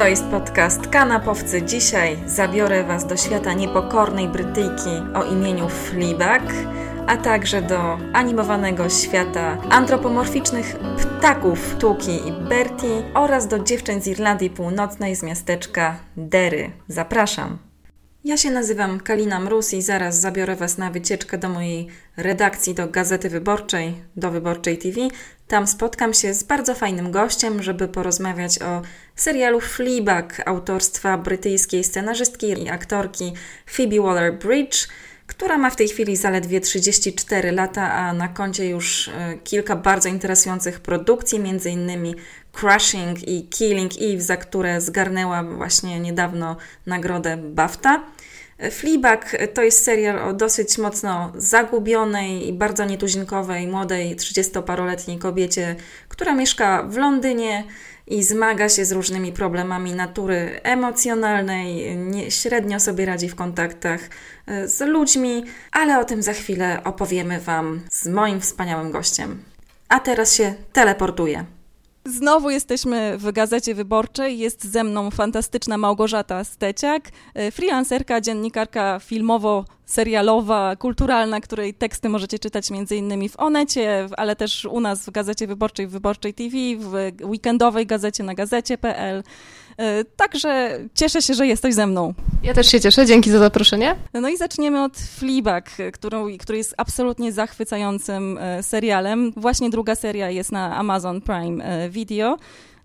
To 0.00 0.06
jest 0.06 0.24
podcast 0.24 0.86
Kanapowcy. 0.86 1.62
Dzisiaj 1.62 2.18
zabiorę 2.26 2.84
Was 2.84 3.06
do 3.06 3.16
świata 3.16 3.52
niepokornej 3.52 4.28
Brytyjki 4.28 4.90
o 5.14 5.24
imieniu 5.24 5.68
Fleabag, 5.68 6.42
a 7.06 7.16
także 7.16 7.62
do 7.62 7.98
animowanego 8.12 8.88
świata 8.88 9.56
antropomorficznych 9.70 10.76
ptaków 10.76 11.76
Tuki 11.78 12.28
i 12.28 12.32
Bertie 12.32 13.02
oraz 13.14 13.48
do 13.48 13.58
dziewczyn 13.58 14.02
z 14.02 14.06
Irlandii 14.06 14.50
Północnej 14.50 15.16
z 15.16 15.22
miasteczka 15.22 15.96
Derry. 16.16 16.70
Zapraszam! 16.88 17.69
Ja 18.24 18.36
się 18.36 18.50
nazywam 18.50 19.00
Kalina 19.00 19.40
Mrus 19.40 19.74
i 19.74 19.82
zaraz 19.82 20.20
zabiorę 20.20 20.56
Was 20.56 20.78
na 20.78 20.90
wycieczkę 20.90 21.38
do 21.38 21.48
mojej 21.48 21.86
redakcji 22.16 22.74
do 22.74 22.88
Gazety 22.88 23.30
Wyborczej, 23.30 23.94
do 24.16 24.30
Wyborczej 24.30 24.78
TV. 24.78 25.00
Tam 25.48 25.66
spotkam 25.66 26.14
się 26.14 26.34
z 26.34 26.42
bardzo 26.42 26.74
fajnym 26.74 27.10
gościem, 27.10 27.62
żeby 27.62 27.88
porozmawiać 27.88 28.62
o 28.62 28.82
serialu 29.16 29.60
Fleabag 29.60 30.42
autorstwa 30.46 31.18
brytyjskiej 31.18 31.84
scenarzystki 31.84 32.46
i 32.46 32.68
aktorki 32.68 33.32
Phoebe 33.66 33.96
Waller-Bridge, 33.96 34.88
która 35.30 35.58
ma 35.58 35.70
w 35.70 35.76
tej 35.76 35.88
chwili 35.88 36.16
zaledwie 36.16 36.60
34 36.60 37.52
lata, 37.52 37.92
a 37.92 38.12
na 38.12 38.28
koncie 38.28 38.68
już 38.68 39.08
e, 39.08 39.38
kilka 39.44 39.76
bardzo 39.76 40.08
interesujących 40.08 40.80
produkcji, 40.80 41.38
m.in. 41.38 42.14
Crushing 42.52 43.28
i 43.28 43.48
Killing 43.48 43.92
Eve, 44.00 44.20
za 44.20 44.36
które 44.36 44.80
zgarnęła 44.80 45.42
właśnie 45.42 46.00
niedawno 46.00 46.56
nagrodę 46.86 47.36
BAFTA. 47.36 48.04
Fleabag 48.70 49.36
to 49.54 49.62
jest 49.62 49.84
serial 49.84 50.18
o 50.28 50.32
dosyć 50.32 50.78
mocno 50.78 51.32
zagubionej 51.34 52.48
i 52.48 52.52
bardzo 52.52 52.84
nietuzinkowej 52.84 53.66
młodej 53.66 54.16
30-paroletniej 54.16 55.18
kobiecie, 55.18 55.76
która 56.08 56.34
mieszka 56.34 56.82
w 56.82 56.96
Londynie 56.96 57.64
i 58.10 58.22
zmaga 58.22 58.68
się 58.68 58.84
z 58.84 58.92
różnymi 58.92 59.32
problemami 59.32 59.94
natury 59.94 60.60
emocjonalnej, 60.62 61.96
nie, 61.96 62.30
średnio 62.30 62.80
sobie 62.80 63.06
radzi 63.06 63.28
w 63.28 63.34
kontaktach 63.34 64.00
e, 64.46 64.68
z 64.68 64.80
ludźmi, 64.80 65.44
ale 65.72 65.98
o 65.98 66.04
tym 66.04 66.22
za 66.22 66.32
chwilę 66.32 66.80
opowiemy 66.84 67.40
Wam 67.40 67.80
z 67.90 68.06
moim 68.06 68.40
wspaniałym 68.40 68.90
gościem. 68.90 69.42
A 69.88 70.00
teraz 70.00 70.34
się 70.34 70.54
teleportuję. 70.72 71.44
Znowu 72.04 72.50
jesteśmy 72.50 73.18
w 73.18 73.32
Gazecie 73.32 73.74
Wyborczej. 73.74 74.38
Jest 74.38 74.64
ze 74.64 74.84
mną 74.84 75.10
fantastyczna 75.10 75.78
Małgorzata 75.78 76.44
Steciak, 76.44 77.08
e, 77.34 77.50
freelancerka, 77.50 78.20
dziennikarka 78.20 79.00
filmowo 79.02 79.64
serialowa, 79.90 80.76
kulturalna, 80.76 81.40
której 81.40 81.74
teksty 81.74 82.08
możecie 82.08 82.38
czytać 82.38 82.70
między 82.70 82.96
innymi 82.96 83.28
w 83.28 83.40
Onecie, 83.40 84.08
ale 84.16 84.36
też 84.36 84.64
u 84.64 84.80
nas 84.80 85.06
w 85.06 85.10
Gazecie 85.10 85.46
Wyborczej, 85.46 85.86
w 85.86 85.90
Wyborczej 85.90 86.34
TV, 86.34 86.56
w 86.78 86.94
weekendowej 87.24 87.86
gazecie 87.86 88.22
na 88.24 88.34
gazecie.pl. 88.34 89.22
E, 89.80 90.04
także 90.04 90.78
cieszę 90.94 91.22
się, 91.22 91.34
że 91.34 91.46
jesteś 91.46 91.74
ze 91.74 91.86
mną. 91.86 92.14
Ja 92.42 92.54
też 92.54 92.66
się 92.66 92.80
cieszę, 92.80 93.06
dzięki 93.06 93.30
za 93.30 93.38
zaproszenie. 93.38 93.96
No 94.14 94.28
i 94.28 94.36
zaczniemy 94.36 94.84
od 94.84 94.96
Fleabag, 94.96 95.70
którą, 95.92 96.38
który 96.38 96.58
jest 96.58 96.74
absolutnie 96.76 97.32
zachwycającym 97.32 98.38
e, 98.38 98.62
serialem. 98.62 99.32
Właśnie 99.36 99.70
druga 99.70 99.94
seria 99.94 100.30
jest 100.30 100.52
na 100.52 100.76
Amazon 100.76 101.20
Prime 101.20 101.64
e, 101.64 101.90
Video. 101.90 102.36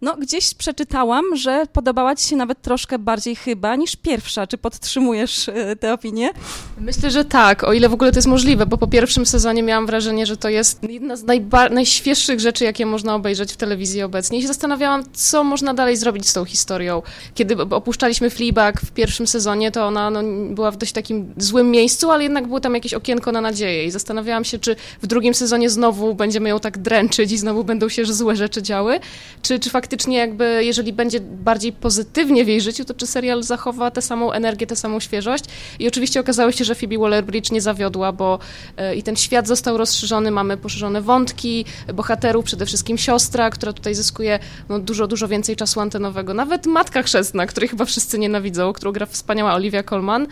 No, 0.05 0.15
gdzieś 0.17 0.53
przeczytałam, 0.53 1.25
że 1.35 1.65
podobała 1.73 2.15
Ci 2.15 2.27
się 2.27 2.35
nawet 2.35 2.61
troszkę 2.61 2.99
bardziej 2.99 3.35
chyba 3.35 3.75
niż 3.75 3.95
pierwsza. 3.95 4.47
Czy 4.47 4.57
podtrzymujesz 4.57 5.49
e, 5.49 5.75
tę 5.75 5.93
opinię? 5.93 6.29
Myślę, 6.77 7.11
że 7.11 7.25
tak, 7.25 7.63
o 7.63 7.73
ile 7.73 7.89
w 7.89 7.93
ogóle 7.93 8.11
to 8.11 8.17
jest 8.17 8.27
możliwe, 8.27 8.65
bo 8.65 8.77
po 8.77 8.87
pierwszym 8.87 9.25
sezonie 9.25 9.63
miałam 9.63 9.85
wrażenie, 9.85 10.25
że 10.25 10.37
to 10.37 10.49
jest 10.49 10.83
jedna 10.83 11.15
z 11.15 11.23
najświeższych 11.71 12.39
rzeczy, 12.39 12.63
jakie 12.63 12.85
można 12.85 13.15
obejrzeć 13.15 13.53
w 13.53 13.57
telewizji 13.57 14.03
obecnie. 14.03 14.39
I 14.39 14.41
się 14.41 14.47
zastanawiałam, 14.47 15.03
co 15.13 15.43
można 15.43 15.73
dalej 15.73 15.97
zrobić 15.97 16.29
z 16.29 16.33
tą 16.33 16.45
historią. 16.45 17.01
Kiedy 17.35 17.57
opuszczaliśmy 17.57 18.29
Fleabag 18.29 18.81
w 18.81 18.91
pierwszym 18.91 19.27
sezonie, 19.27 19.71
to 19.71 19.85
ona 19.85 20.09
no, 20.09 20.23
była 20.55 20.71
w 20.71 20.77
dość 20.77 20.91
takim 20.91 21.33
złym 21.37 21.71
miejscu, 21.71 22.11
ale 22.11 22.23
jednak 22.23 22.47
było 22.47 22.59
tam 22.59 22.75
jakieś 22.75 22.93
okienko 22.93 23.31
na 23.31 23.41
nadzieję. 23.41 23.85
I 23.85 23.91
zastanawiałam 23.91 24.43
się, 24.43 24.59
czy 24.59 24.75
w 25.01 25.07
drugim 25.07 25.33
sezonie 25.33 25.69
znowu 25.69 26.15
będziemy 26.15 26.49
ją 26.49 26.59
tak 26.59 26.77
dręczyć 26.77 27.31
i 27.31 27.37
znowu 27.37 27.63
będą 27.63 27.89
się 27.89 28.05
złe 28.05 28.35
rzeczy 28.35 28.61
działy, 28.61 28.99
czy, 29.41 29.59
czy 29.59 29.69
faktycznie 29.69 29.94
faktycznie 29.95 30.17
jakby, 30.17 30.61
jeżeli 30.63 30.93
będzie 30.93 31.19
bardziej 31.19 31.73
pozytywnie 31.73 32.45
w 32.45 32.47
jej 32.47 32.61
życiu, 32.61 32.85
to 32.85 32.93
czy 32.93 33.07
serial 33.07 33.43
zachowa 33.43 33.91
tę 33.91 34.01
samą 34.01 34.31
energię, 34.31 34.67
tę 34.67 34.75
samą 34.75 34.99
świeżość. 34.99 35.45
I 35.79 35.87
oczywiście 35.87 36.19
okazało 36.19 36.51
się, 36.51 36.65
że 36.65 36.75
Phoebe 36.75 36.95
Waller-Bridge 36.95 37.51
nie 37.51 37.61
zawiodła, 37.61 38.11
bo 38.11 38.39
e, 38.77 38.95
i 38.95 39.03
ten 39.03 39.15
świat 39.15 39.47
został 39.47 39.77
rozszerzony, 39.77 40.31
mamy 40.31 40.57
poszerzone 40.57 41.01
wątki 41.01 41.65
bohaterów, 41.93 42.45
przede 42.45 42.65
wszystkim 42.65 42.97
siostra, 42.97 43.49
która 43.49 43.73
tutaj 43.73 43.95
zyskuje 43.95 44.39
no, 44.69 44.79
dużo, 44.79 45.07
dużo 45.07 45.27
więcej 45.27 45.55
czasu 45.55 45.79
antenowego. 45.79 46.33
Nawet 46.33 46.65
matka 46.65 47.03
chrzestna, 47.03 47.45
której 47.45 47.69
chyba 47.69 47.85
wszyscy 47.85 48.19
nienawidzą, 48.19 48.73
którą 48.73 48.91
gra 48.91 49.05
wspaniała 49.05 49.53
Olivia 49.53 49.83
Colman. 49.83 50.27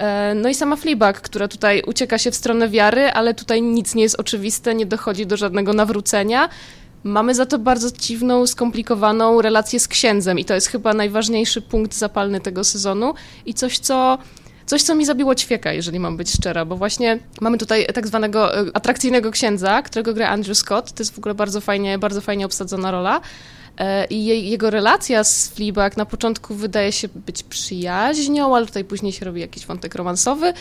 E, 0.00 0.34
no 0.34 0.48
i 0.48 0.54
sama 0.54 0.76
Fleabag, 0.76 1.20
która 1.20 1.48
tutaj 1.48 1.82
ucieka 1.86 2.18
się 2.18 2.30
w 2.30 2.34
stronę 2.34 2.68
wiary, 2.68 3.10
ale 3.12 3.34
tutaj 3.34 3.62
nic 3.62 3.94
nie 3.94 4.02
jest 4.02 4.20
oczywiste, 4.20 4.74
nie 4.74 4.86
dochodzi 4.86 5.26
do 5.26 5.36
żadnego 5.36 5.72
nawrócenia. 5.72 6.48
Mamy 7.04 7.34
za 7.34 7.46
to 7.46 7.58
bardzo 7.58 7.90
dziwną, 7.90 8.46
skomplikowaną 8.46 9.42
relację 9.42 9.80
z 9.80 9.88
księdzem 9.88 10.38
i 10.38 10.44
to 10.44 10.54
jest 10.54 10.66
chyba 10.66 10.94
najważniejszy 10.94 11.62
punkt 11.62 11.94
zapalny 11.94 12.40
tego 12.40 12.64
sezonu 12.64 13.14
i 13.46 13.54
coś, 13.54 13.78
co 13.78 14.18
coś, 14.66 14.82
co 14.82 14.94
mi 14.94 15.04
zabiło 15.04 15.34
ćwieka, 15.34 15.72
jeżeli 15.72 16.00
mam 16.00 16.16
być 16.16 16.32
szczera, 16.32 16.64
bo 16.64 16.76
właśnie 16.76 17.18
mamy 17.40 17.58
tutaj 17.58 17.86
tak 17.94 18.06
zwanego 18.06 18.58
e, 18.58 18.64
atrakcyjnego 18.74 19.30
księdza, 19.30 19.82
którego 19.82 20.14
gra 20.14 20.28
Andrew 20.28 20.58
Scott. 20.58 20.92
To 20.92 21.02
jest 21.02 21.14
w 21.14 21.18
ogóle 21.18 21.34
bardzo 21.34 21.60
fajnie, 21.60 21.98
bardzo 21.98 22.20
fajnie 22.20 22.46
obsadzona 22.46 22.90
rola. 22.90 23.20
E, 23.80 24.04
I 24.04 24.50
jego 24.50 24.70
relacja 24.70 25.24
z 25.24 25.48
Fleabag 25.48 25.96
na 25.96 26.06
początku 26.06 26.54
wydaje 26.54 26.92
się 26.92 27.08
być 27.08 27.42
przyjaźnią, 27.42 28.56
ale 28.56 28.66
tutaj 28.66 28.84
później 28.84 29.12
się 29.12 29.24
robi 29.24 29.40
jakiś 29.40 29.66
wątek 29.66 29.94
romansowy. 29.94 30.52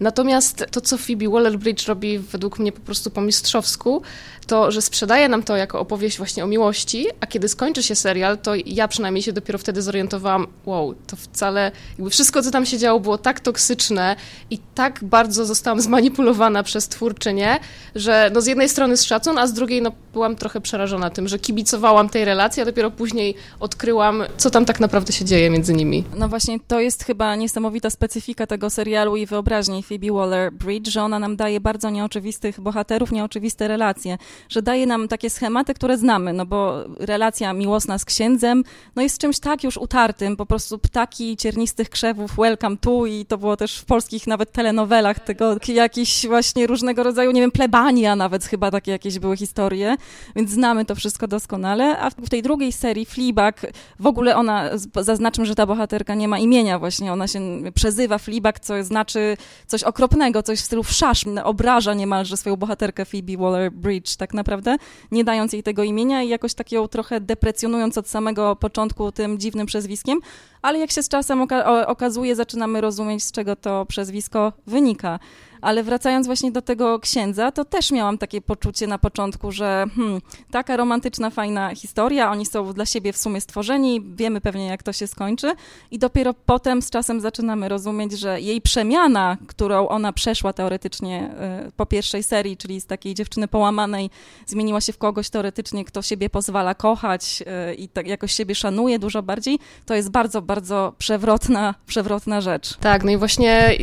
Natomiast 0.00 0.66
to, 0.70 0.80
co 0.80 0.98
Phoebe 0.98 1.26
Waller-Bridge 1.26 1.88
robi 1.88 2.18
według 2.18 2.58
mnie 2.58 2.72
po 2.72 2.80
prostu 2.80 3.10
po 3.10 3.20
mistrzowsku, 3.20 4.02
to, 4.46 4.70
że 4.70 4.82
sprzedaje 4.82 5.28
nam 5.28 5.42
to 5.42 5.56
jako 5.56 5.80
opowieść 5.80 6.18
właśnie 6.18 6.44
o 6.44 6.46
miłości, 6.46 7.06
a 7.20 7.26
kiedy 7.26 7.48
skończy 7.48 7.82
się 7.82 7.94
serial, 7.94 8.38
to 8.38 8.52
ja 8.66 8.88
przynajmniej 8.88 9.22
się 9.22 9.32
dopiero 9.32 9.58
wtedy 9.58 9.82
zorientowałam, 9.82 10.46
wow, 10.66 10.94
to 11.06 11.16
wcale, 11.16 11.72
jakby 11.90 12.10
wszystko, 12.10 12.42
co 12.42 12.50
tam 12.50 12.66
się 12.66 12.78
działo, 12.78 13.00
było 13.00 13.18
tak 13.18 13.40
toksyczne 13.40 14.16
i 14.50 14.58
tak 14.74 15.04
bardzo 15.04 15.44
zostałam 15.44 15.80
zmanipulowana 15.80 16.62
przez 16.62 16.88
twórczynię, 16.88 17.58
że 17.94 18.30
no 18.34 18.40
z 18.40 18.46
jednej 18.46 18.68
strony 18.68 18.96
z 18.96 19.04
szacun, 19.04 19.38
a 19.38 19.46
z 19.46 19.52
drugiej 19.52 19.82
no 19.82 19.92
byłam 20.12 20.36
trochę 20.36 20.60
przerażona 20.60 21.10
tym, 21.10 21.28
że 21.28 21.38
kibicowałam 21.38 22.08
tej 22.08 22.24
relacji, 22.24 22.65
dopiero 22.66 22.90
później 22.90 23.34
odkryłam, 23.60 24.22
co 24.36 24.50
tam 24.50 24.64
tak 24.64 24.80
naprawdę 24.80 25.12
się 25.12 25.24
dzieje 25.24 25.50
między 25.50 25.74
nimi. 25.74 26.04
No 26.16 26.28
właśnie, 26.28 26.60
to 26.68 26.80
jest 26.80 27.04
chyba 27.04 27.36
niesamowita 27.36 27.90
specyfika 27.90 28.46
tego 28.46 28.70
serialu 28.70 29.16
i 29.16 29.26
wyobraźni 29.26 29.82
Phoebe 29.82 30.06
Waller-Bridge, 30.06 30.90
że 30.90 31.02
ona 31.02 31.18
nam 31.18 31.36
daje 31.36 31.60
bardzo 31.60 31.90
nieoczywistych 31.90 32.60
bohaterów, 32.60 33.12
nieoczywiste 33.12 33.68
relacje 33.68 34.16
że 34.48 34.62
daje 34.62 34.86
nam 34.86 35.08
takie 35.08 35.30
schematy, 35.30 35.74
które 35.74 35.98
znamy, 35.98 36.32
no 36.32 36.46
bo 36.46 36.84
relacja 36.98 37.52
miłosna 37.52 37.98
z 37.98 38.04
księdzem, 38.04 38.64
no 38.96 39.02
jest 39.02 39.18
czymś 39.18 39.38
tak 39.38 39.64
już 39.64 39.76
utartym, 39.76 40.36
po 40.36 40.46
prostu 40.46 40.78
ptaki 40.78 41.36
ciernistych 41.36 41.90
krzewów, 41.90 42.36
welcome 42.36 42.76
to 42.76 43.06
i 43.06 43.26
to 43.26 43.38
było 43.38 43.56
też 43.56 43.78
w 43.78 43.84
polskich 43.84 44.26
nawet 44.26 44.52
telenowelach 44.52 45.20
tego, 45.20 45.56
jakieś 45.68 46.26
właśnie 46.26 46.66
różnego 46.66 47.02
rodzaju, 47.02 47.30
nie 47.30 47.40
wiem, 47.40 47.50
plebania 47.50 48.16
nawet 48.16 48.44
chyba 48.44 48.70
takie 48.70 48.92
jakieś 48.92 49.18
były 49.18 49.36
historie, 49.36 49.96
więc 50.36 50.50
znamy 50.50 50.84
to 50.84 50.94
wszystko 50.94 51.28
doskonale, 51.28 51.98
a 51.98 52.10
w 52.10 52.28
tej 52.28 52.42
drugiej 52.42 52.55
serii 52.72 53.06
Fleabag. 53.06 53.66
W 53.98 54.06
ogóle 54.06 54.36
ona, 54.36 54.70
zaznaczmy, 55.00 55.46
że 55.46 55.54
ta 55.54 55.66
bohaterka 55.66 56.14
nie 56.14 56.28
ma 56.28 56.38
imienia 56.38 56.78
właśnie, 56.78 57.12
ona 57.12 57.28
się 57.28 57.40
przezywa 57.74 58.18
Fleabag, 58.18 58.60
co 58.60 58.84
znaczy 58.84 59.36
coś 59.66 59.82
okropnego, 59.82 60.42
coś 60.42 60.58
w 60.58 60.64
stylu 60.64 60.82
wszasz, 60.82 61.24
obraża 61.44 61.94
niemalże 61.94 62.36
swoją 62.36 62.56
bohaterkę 62.56 63.04
Phoebe 63.04 63.32
Waller-Bridge, 63.32 64.16
tak 64.16 64.34
naprawdę, 64.34 64.76
nie 65.10 65.24
dając 65.24 65.52
jej 65.52 65.62
tego 65.62 65.82
imienia 65.82 66.22
i 66.22 66.28
jakoś 66.28 66.54
tak 66.54 66.72
ją 66.72 66.88
trochę 66.88 67.20
deprecjonując 67.20 67.98
od 67.98 68.08
samego 68.08 68.56
początku 68.56 69.12
tym 69.12 69.38
dziwnym 69.38 69.66
przezwiskiem, 69.66 70.20
ale 70.62 70.78
jak 70.78 70.92
się 70.92 71.02
z 71.02 71.08
czasem 71.08 71.42
oka 71.42 71.86
okazuje, 71.86 72.36
zaczynamy 72.36 72.80
rozumieć, 72.80 73.24
z 73.24 73.32
czego 73.32 73.56
to 73.56 73.86
przezwisko 73.86 74.52
wynika. 74.66 75.18
Ale 75.66 75.82
wracając 75.82 76.26
właśnie 76.26 76.52
do 76.52 76.62
tego 76.62 76.98
księdza, 77.00 77.52
to 77.52 77.64
też 77.64 77.90
miałam 77.90 78.18
takie 78.18 78.40
poczucie 78.40 78.86
na 78.86 78.98
początku, 78.98 79.52
że 79.52 79.86
hmm, 79.96 80.20
taka 80.50 80.76
romantyczna, 80.76 81.30
fajna 81.30 81.74
historia, 81.74 82.30
oni 82.30 82.46
są 82.46 82.72
dla 82.72 82.86
siebie 82.86 83.12
w 83.12 83.18
sumie 83.18 83.40
stworzeni, 83.40 84.02
wiemy 84.16 84.40
pewnie 84.40 84.66
jak 84.66 84.82
to 84.82 84.92
się 84.92 85.06
skończy 85.06 85.52
i 85.90 85.98
dopiero 85.98 86.34
potem 86.34 86.82
z 86.82 86.90
czasem 86.90 87.20
zaczynamy 87.20 87.68
rozumieć, 87.68 88.12
że 88.12 88.40
jej 88.40 88.60
przemiana, 88.60 89.36
którą 89.46 89.88
ona 89.88 90.12
przeszła 90.12 90.52
teoretycznie 90.52 91.30
y, 91.68 91.72
po 91.72 91.86
pierwszej 91.86 92.22
serii, 92.22 92.56
czyli 92.56 92.80
z 92.80 92.86
takiej 92.86 93.14
dziewczyny 93.14 93.48
połamanej, 93.48 94.10
zmieniła 94.46 94.80
się 94.80 94.92
w 94.92 94.98
kogoś 94.98 95.30
teoretycznie, 95.30 95.84
kto 95.84 96.02
siebie 96.02 96.30
pozwala 96.30 96.74
kochać 96.74 97.42
y, 97.70 97.74
i 97.74 97.88
tak 97.88 98.06
jakoś 98.06 98.32
siebie 98.32 98.54
szanuje 98.54 98.98
dużo 98.98 99.22
bardziej, 99.22 99.58
to 99.86 99.94
jest 99.94 100.10
bardzo, 100.10 100.42
bardzo 100.42 100.94
przewrotna, 100.98 101.74
przewrotna 101.86 102.40
rzecz. 102.40 102.76
Tak, 102.76 103.04
no 103.04 103.10
i 103.10 103.16
właśnie 103.16 103.76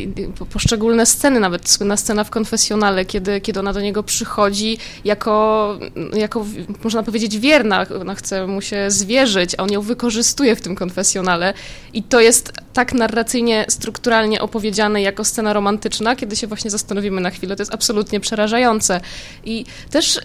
poszczególne 0.52 1.06
sceny 1.06 1.40
nawet 1.40 1.73
słynna 1.74 1.96
scena 1.96 2.24
w 2.24 2.30
konfesjonale, 2.30 3.04
kiedy, 3.04 3.40
kiedy 3.40 3.60
ona 3.60 3.72
do 3.72 3.80
niego 3.80 4.02
przychodzi 4.02 4.78
jako, 5.04 5.78
jako, 6.12 6.46
można 6.84 7.02
powiedzieć, 7.02 7.38
wierna. 7.38 7.86
Ona 8.00 8.14
chce 8.14 8.46
mu 8.46 8.60
się 8.60 8.90
zwierzyć, 8.90 9.54
a 9.58 9.62
on 9.62 9.72
ją 9.72 9.80
wykorzystuje 9.80 10.56
w 10.56 10.60
tym 10.60 10.74
konfesjonale. 10.74 11.54
I 11.92 12.02
to 12.02 12.20
jest 12.20 12.52
tak 12.72 12.94
narracyjnie, 12.94 13.66
strukturalnie 13.68 14.40
opowiedziane 14.40 15.02
jako 15.02 15.24
scena 15.24 15.52
romantyczna, 15.52 16.16
kiedy 16.16 16.36
się 16.36 16.46
właśnie 16.46 16.70
zastanowimy 16.70 17.20
na 17.20 17.30
chwilę. 17.30 17.56
To 17.56 17.62
jest 17.62 17.74
absolutnie 17.74 18.20
przerażające. 18.20 19.00
I 19.44 19.64
też 19.90 20.20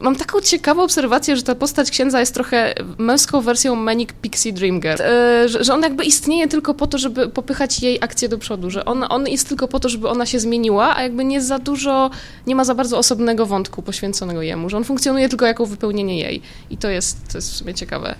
Mam 0.00 0.16
taką 0.16 0.40
ciekawą 0.40 0.82
obserwację, 0.82 1.36
że 1.36 1.42
ta 1.42 1.54
postać 1.54 1.90
księdza 1.90 2.20
jest 2.20 2.34
trochę 2.34 2.74
męską 2.98 3.40
wersją 3.40 3.74
Manic 3.74 4.10
Pixie 4.22 4.52
Dream 4.52 4.80
Girl. 4.80 5.02
E, 5.02 5.48
że, 5.48 5.74
on 5.74 5.82
jakby 5.82 6.04
istnieje 6.04 6.48
tylko 6.48 6.74
po 6.74 6.86
to, 6.86 6.98
żeby 6.98 7.28
popychać 7.28 7.80
jej 7.82 7.98
akcję 8.00 8.28
do 8.28 8.38
przodu, 8.38 8.70
że 8.70 8.84
on, 8.84 9.04
on 9.08 9.28
jest 9.28 9.48
tylko 9.48 9.68
po 9.68 9.80
to, 9.80 9.88
żeby 9.88 10.08
ona 10.08 10.26
się 10.26 10.40
zmieniła, 10.40 10.96
a 10.96 11.02
jakby 11.02 11.24
nie 11.24 11.40
za 11.40 11.58
dużo, 11.58 12.10
nie 12.46 12.56
ma 12.56 12.64
za 12.64 12.74
bardzo 12.74 12.98
osobnego 12.98 13.46
wątku 13.46 13.82
poświęconego 13.82 14.42
jemu, 14.42 14.70
że 14.70 14.76
on 14.76 14.84
funkcjonuje 14.84 15.28
tylko 15.28 15.46
jako 15.46 15.66
wypełnienie 15.66 16.18
jej. 16.18 16.42
I 16.70 16.76
to 16.76 16.88
jest, 16.88 17.28
to 17.32 17.38
jest 17.38 17.52
w 17.52 17.56
sumie 17.56 17.74
ciekawe. 17.74 18.14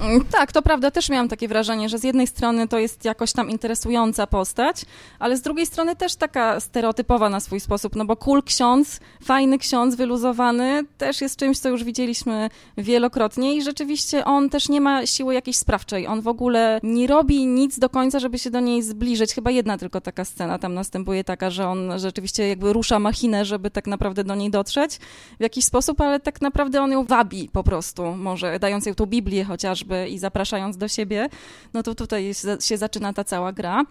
Mm, 0.00 0.24
tak, 0.24 0.52
to 0.52 0.62
prawda, 0.62 0.90
też 0.90 1.08
miałam 1.08 1.28
takie 1.28 1.48
wrażenie, 1.48 1.88
że 1.88 1.98
z 1.98 2.04
jednej 2.04 2.26
strony 2.26 2.68
to 2.68 2.78
jest 2.78 3.04
jakoś 3.04 3.32
tam 3.32 3.50
interesująca 3.50 4.26
postać, 4.26 4.82
ale 5.18 5.36
z 5.36 5.42
drugiej 5.42 5.66
strony 5.66 5.96
też 5.96 6.16
taka 6.16 6.60
stereotypowa 6.60 7.28
na 7.28 7.40
swój 7.40 7.60
sposób, 7.60 7.96
no 7.96 8.04
bo 8.04 8.16
cool 8.16 8.42
ksiądz, 8.42 9.00
fajny 9.22 9.58
ksiądz, 9.58 9.94
wyluzowany, 9.94 10.84
też 10.98 11.20
jest 11.20 11.38
czymś, 11.38 11.58
co 11.58 11.68
już 11.68 11.84
widzieliśmy 11.84 12.50
wielokrotnie 12.78 13.56
i 13.56 13.62
rzeczywiście 13.62 14.24
on 14.24 14.50
też 14.50 14.68
nie 14.68 14.80
ma 14.80 15.06
siły 15.06 15.34
jakiejś 15.34 15.56
sprawczej. 15.56 16.06
On 16.06 16.20
w 16.20 16.28
ogóle 16.28 16.80
nie 16.82 17.06
robi 17.06 17.46
nic 17.46 17.78
do 17.78 17.88
końca, 17.88 18.18
żeby 18.18 18.38
się 18.38 18.50
do 18.50 18.60
niej 18.60 18.82
zbliżyć. 18.82 19.34
Chyba 19.34 19.50
jedna 19.50 19.78
tylko 19.78 20.00
taka 20.00 20.24
scena 20.24 20.58
tam 20.58 20.74
następuje, 20.74 21.24
taka, 21.24 21.50
że 21.50 21.68
on 21.68 21.98
rzeczywiście 21.98 22.48
jakby 22.48 22.72
rusza 22.72 22.98
machinę, 22.98 23.44
żeby 23.44 23.70
tak 23.70 23.86
naprawdę 23.86 24.24
do 24.24 24.34
niej 24.34 24.50
dotrzeć 24.50 24.98
w 25.38 25.42
jakiś 25.42 25.64
sposób, 25.64 26.00
ale 26.00 26.20
tak 26.20 26.40
naprawdę 26.40 26.82
on 26.82 26.92
ją 26.92 27.04
wabi 27.04 27.48
po 27.52 27.64
prostu, 27.64 28.16
może 28.16 28.58
dając 28.58 28.86
jej 28.86 28.94
tą 28.94 29.06
Biblię 29.06 29.44
chociażby 29.44 29.85
i 30.08 30.18
zapraszając 30.18 30.76
do 30.76 30.88
siebie, 30.88 31.28
no 31.74 31.82
to 31.82 31.94
tutaj 31.94 32.32
się 32.60 32.76
zaczyna 32.76 33.12
ta 33.12 33.24
cała 33.24 33.52
gra. 33.52 33.84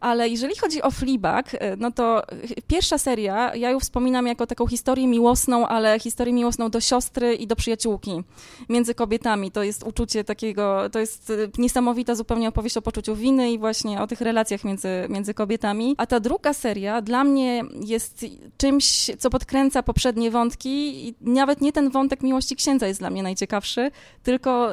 Ale 0.00 0.28
jeżeli 0.28 0.56
chodzi 0.56 0.82
o 0.82 0.90
Fleabag, 0.90 1.54
e, 1.54 1.76
no 1.76 1.90
to 1.90 2.22
pierwsza 2.66 2.98
seria, 2.98 3.54
ja 3.54 3.70
ją 3.70 3.80
wspominam 3.80 4.26
jako 4.26 4.46
taką 4.46 4.66
historię 4.66 5.06
miłosną, 5.06 5.66
ale 5.66 6.00
historię 6.00 6.34
miłosną 6.34 6.70
do 6.70 6.80
siostry 6.80 7.34
i 7.34 7.46
do 7.46 7.56
przyjaciółki 7.56 8.22
między 8.68 8.94
kobietami. 8.94 9.50
To 9.50 9.62
jest 9.62 9.82
uczucie 9.82 10.24
takiego, 10.24 10.90
to 10.90 10.98
jest 10.98 11.30
e, 11.30 11.34
niesamowita 11.58 12.14
zupełnie 12.14 12.48
opowieść 12.48 12.76
o 12.76 12.82
poczuciu 12.82 13.16
winy 13.16 13.52
i 13.52 13.58
właśnie 13.58 14.00
o 14.00 14.06
tych 14.06 14.20
relacjach 14.20 14.64
między, 14.64 14.88
między 15.08 15.34
kobietami. 15.34 15.94
A 15.98 16.06
ta 16.06 16.20
druga 16.20 16.52
seria 16.52 17.02
dla 17.02 17.24
mnie 17.24 17.64
jest 17.84 18.26
czymś, 18.56 19.10
co 19.18 19.30
podkręca 19.30 19.82
poprzednie 19.82 20.30
wątki 20.30 21.08
i 21.08 21.14
nawet 21.20 21.60
nie 21.60 21.72
ten 21.72 21.90
wątek 21.90 22.22
miłości 22.22 22.56
księdza 22.56 22.86
jest 22.86 23.00
dla 23.00 23.10
mnie 23.10 23.22
najciekawszy, 23.22 23.90
tylko 24.22 24.70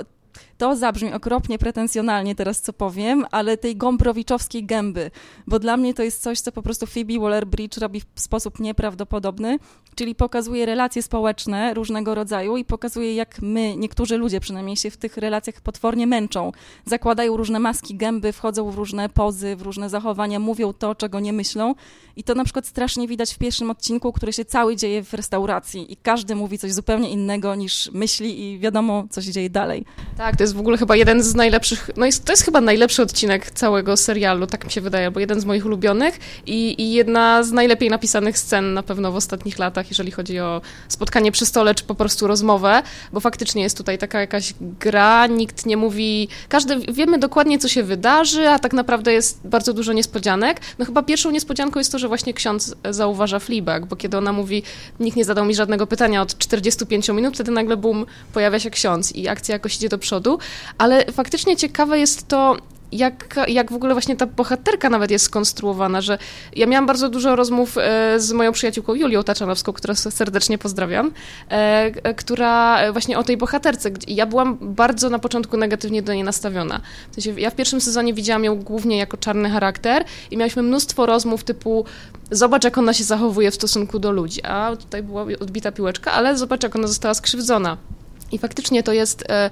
to 0.58 0.76
zabrzmi 0.76 1.14
okropnie 1.14 1.60
pretensjonalnie 1.60 2.36
teraz, 2.36 2.62
co 2.62 2.74
powiem, 2.74 3.26
ale 3.32 3.58
tej 3.58 3.76
gomprowiczowskiej 3.76 4.66
gęby, 4.66 5.12
bo 5.48 5.60
dla 5.60 5.78
mnie 5.78 5.94
to 5.94 6.04
jest 6.04 6.22
coś, 6.22 6.40
co 6.40 6.52
po 6.52 6.62
prostu 6.62 6.88
Phoebe 6.88 7.14
Waller-Bridge 7.14 7.82
robi 7.82 8.02
w 8.16 8.22
sposób 8.22 8.60
nieprawdopodobny, 8.60 9.60
czyli 9.96 10.16
pokazuje 10.16 10.66
relacje 10.66 11.04
społeczne 11.04 11.74
różnego 11.74 12.16
rodzaju 12.16 12.58
i 12.58 12.66
pokazuje, 12.66 13.16
jak 13.16 13.42
my, 13.42 13.76
niektórzy 13.78 14.18
ludzie 14.18 14.40
przynajmniej 14.40 14.78
się 14.78 14.92
w 14.92 14.98
tych 14.98 15.18
relacjach 15.18 15.62
potwornie 15.62 16.08
męczą. 16.08 16.52
Zakładają 16.86 17.38
różne 17.38 17.60
maski 17.60 17.96
gęby, 17.96 18.32
wchodzą 18.32 18.72
w 18.72 18.76
różne 18.76 19.10
pozy, 19.10 19.56
w 19.56 19.62
różne 19.62 19.90
zachowania, 19.90 20.40
mówią 20.40 20.74
to, 20.74 20.96
czego 20.96 21.20
nie 21.20 21.34
myślą 21.34 21.76
i 22.16 22.24
to 22.24 22.36
na 22.36 22.44
przykład 22.44 22.68
strasznie 22.68 23.08
widać 23.08 23.34
w 23.34 23.38
pierwszym 23.38 23.72
odcinku, 23.72 24.14
który 24.14 24.34
się 24.34 24.46
cały 24.46 24.76
dzieje 24.76 25.04
w 25.04 25.14
restauracji 25.14 25.94
i 25.94 25.98
każdy 25.98 26.36
mówi 26.36 26.58
coś 26.58 26.74
zupełnie 26.74 27.10
innego 27.10 27.56
niż 27.56 27.92
myśli 27.92 28.42
i 28.44 28.60
wiadomo, 28.60 29.04
co 29.10 29.22
się 29.22 29.32
dzieje 29.32 29.50
dalej. 29.50 29.86
Tak, 30.18 30.29
to 30.38 30.44
jest 30.44 30.56
w 30.56 30.60
ogóle 30.60 30.78
chyba 30.78 30.96
jeden 30.96 31.24
z 31.24 31.36
najlepszych, 31.36 31.90
no 31.98 32.06
jest, 32.06 32.26
to 32.26 32.34
jest 32.34 32.44
chyba 32.44 32.62
najlepszy 32.62 33.02
odcinek 33.02 33.52
całego 33.52 33.98
serialu, 33.98 34.48
tak 34.48 34.66
mi 34.66 34.72
się 34.72 34.82
wydaje, 34.82 35.12
bo 35.12 35.20
jeden 35.20 35.42
z 35.42 35.46
moich 35.46 35.66
ulubionych 35.66 36.20
i, 36.46 36.82
i 36.82 36.94
jedna 36.94 37.44
z 37.44 37.52
najlepiej 37.52 37.90
napisanych 37.90 38.38
scen 38.38 38.74
na 38.74 38.84
pewno 38.84 39.12
w 39.12 39.16
ostatnich 39.16 39.60
latach, 39.60 39.90
jeżeli 39.90 40.12
chodzi 40.12 40.40
o 40.40 40.62
spotkanie 40.88 41.32
przy 41.32 41.46
stole, 41.46 41.76
czy 41.76 41.84
po 41.84 41.96
prostu 41.96 42.28
rozmowę, 42.28 42.84
bo 43.14 43.20
faktycznie 43.20 43.64
jest 43.64 43.78
tutaj 43.78 43.98
taka 43.98 44.20
jakaś 44.20 44.54
gra, 44.62 45.28
nikt 45.28 45.66
nie 45.66 45.78
mówi, 45.78 46.28
każdy, 46.50 46.80
wiemy 46.80 47.18
dokładnie, 47.18 47.60
co 47.60 47.68
się 47.68 47.84
wydarzy, 47.84 48.50
a 48.50 48.60
tak 48.60 48.74
naprawdę 48.74 49.14
jest 49.14 49.40
bardzo 49.44 49.74
dużo 49.74 49.94
niespodzianek. 49.94 50.62
No 50.80 50.86
chyba 50.86 51.04
pierwszą 51.04 51.32
niespodzianką 51.32 51.80
jest 51.80 51.92
to, 51.92 52.00
że 52.00 52.08
właśnie 52.08 52.34
ksiądz 52.34 52.76
zauważa 52.90 53.40
Fleabag, 53.40 53.86
bo 53.86 53.96
kiedy 53.96 54.18
ona 54.18 54.34
mówi, 54.34 54.64
nikt 55.00 55.18
nie 55.18 55.26
zadał 55.26 55.46
mi 55.46 55.56
żadnego 55.56 55.88
pytania 55.88 56.22
od 56.22 56.38
45 56.38 57.10
minut, 57.10 57.36
wtedy 57.36 57.52
nagle 57.52 57.78
bum, 57.78 58.06
pojawia 58.34 58.60
się 58.60 58.70
ksiądz 58.70 59.16
i 59.16 59.28
akcja 59.28 59.54
jakoś 59.54 59.76
idzie 59.76 59.90
do 59.90 59.98
przodu, 59.98 60.09
ale 60.78 61.06
faktycznie 61.12 61.58
ciekawe 61.58 62.00
jest 62.00 62.28
to, 62.28 62.58
jak, 62.92 63.36
jak 63.48 63.72
w 63.72 63.76
ogóle 63.76 63.94
właśnie 63.94 64.16
ta 64.16 64.26
bohaterka 64.26 64.90
nawet 64.90 65.12
jest 65.12 65.26
skonstruowana, 65.26 66.02
że 66.02 66.18
ja 66.56 66.66
miałam 66.66 66.86
bardzo 66.86 67.10
dużo 67.10 67.36
rozmów 67.36 67.78
e, 67.78 68.20
z 68.20 68.32
moją 68.32 68.52
przyjaciółką 68.52 68.96
Julią 68.96 69.24
Taczanowską, 69.24 69.74
którą 69.74 69.96
serdecznie 69.96 70.58
pozdrawiam, 70.58 71.12
e, 71.50 72.14
która 72.14 72.80
właśnie 72.92 73.20
o 73.20 73.24
tej 73.24 73.38
bohaterce, 73.38 73.90
ja 74.08 74.26
byłam 74.26 74.58
bardzo 74.62 75.10
na 75.10 75.20
początku 75.20 75.58
negatywnie 75.58 76.02
do 76.02 76.14
niej 76.14 76.24
nastawiona. 76.24 76.82
W 77.12 77.16
sensie 77.16 77.42
ja 77.42 77.50
w 77.50 77.56
pierwszym 77.56 77.82
sezonie 77.82 78.14
widziałam 78.14 78.44
ją 78.44 78.56
głównie 78.56 78.98
jako 78.98 79.18
czarny 79.18 79.50
charakter 79.50 80.06
i 80.32 80.38
mieliśmy 80.38 80.64
mnóstwo 80.64 81.06
rozmów 81.06 81.44
typu 81.44 81.86
zobacz 82.32 82.64
jak 82.64 82.78
ona 82.78 82.94
się 82.94 83.04
zachowuje 83.04 83.52
w 83.52 83.56
stosunku 83.56 84.00
do 84.00 84.12
ludzi, 84.12 84.44
a 84.44 84.76
tutaj 84.76 85.04
była 85.04 85.26
odbita 85.40 85.72
piłeczka, 85.72 86.12
ale 86.12 86.38
zobacz 86.38 86.64
jak 86.64 86.76
ona 86.76 86.88
została 86.88 87.14
skrzywdzona. 87.14 87.78
I 88.32 88.38
faktycznie 88.38 88.84
to 88.84 88.94
jest 88.94 89.24
e, 89.30 89.50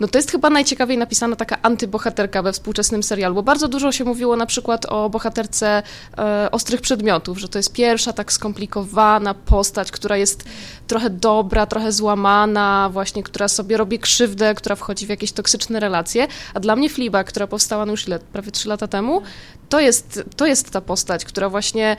no 0.00 0.08
to 0.08 0.18
jest 0.18 0.30
chyba 0.30 0.50
najciekawiej 0.50 0.98
napisana 0.98 1.36
taka 1.36 1.62
antybohaterka 1.62 2.42
we 2.42 2.52
współczesnym 2.52 3.02
serialu, 3.02 3.34
bo 3.34 3.42
bardzo 3.42 3.68
dużo 3.68 3.92
się 3.92 4.04
mówiło 4.04 4.36
na 4.36 4.46
przykład 4.46 4.86
o 4.86 5.10
bohaterce 5.10 5.82
e, 6.18 6.50
Ostrych 6.50 6.80
Przedmiotów, 6.80 7.38
że 7.38 7.48
to 7.48 7.58
jest 7.58 7.72
pierwsza 7.72 8.12
tak 8.12 8.32
skomplikowana 8.32 9.34
postać, 9.34 9.90
która 9.90 10.16
jest 10.16 10.44
trochę 10.86 11.10
dobra, 11.10 11.66
trochę 11.66 11.92
złamana, 11.92 12.90
właśnie, 12.92 13.22
która 13.22 13.48
sobie 13.48 13.76
robi 13.76 13.98
krzywdę, 13.98 14.54
która 14.54 14.76
wchodzi 14.76 15.06
w 15.06 15.08
jakieś 15.08 15.32
toksyczne 15.32 15.80
relacje, 15.80 16.26
a 16.54 16.60
dla 16.60 16.76
mnie 16.76 16.90
Fleabag, 16.90 17.26
która 17.26 17.46
powstała 17.46 17.86
no 17.86 17.92
już 17.92 18.06
ile, 18.06 18.18
prawie 18.18 18.50
trzy 18.50 18.68
lata 18.68 18.88
temu, 18.88 19.22
to 19.68 19.80
jest, 19.80 20.22
to 20.36 20.46
jest 20.46 20.70
ta 20.70 20.80
postać, 20.80 21.24
która 21.24 21.48
właśnie 21.48 21.96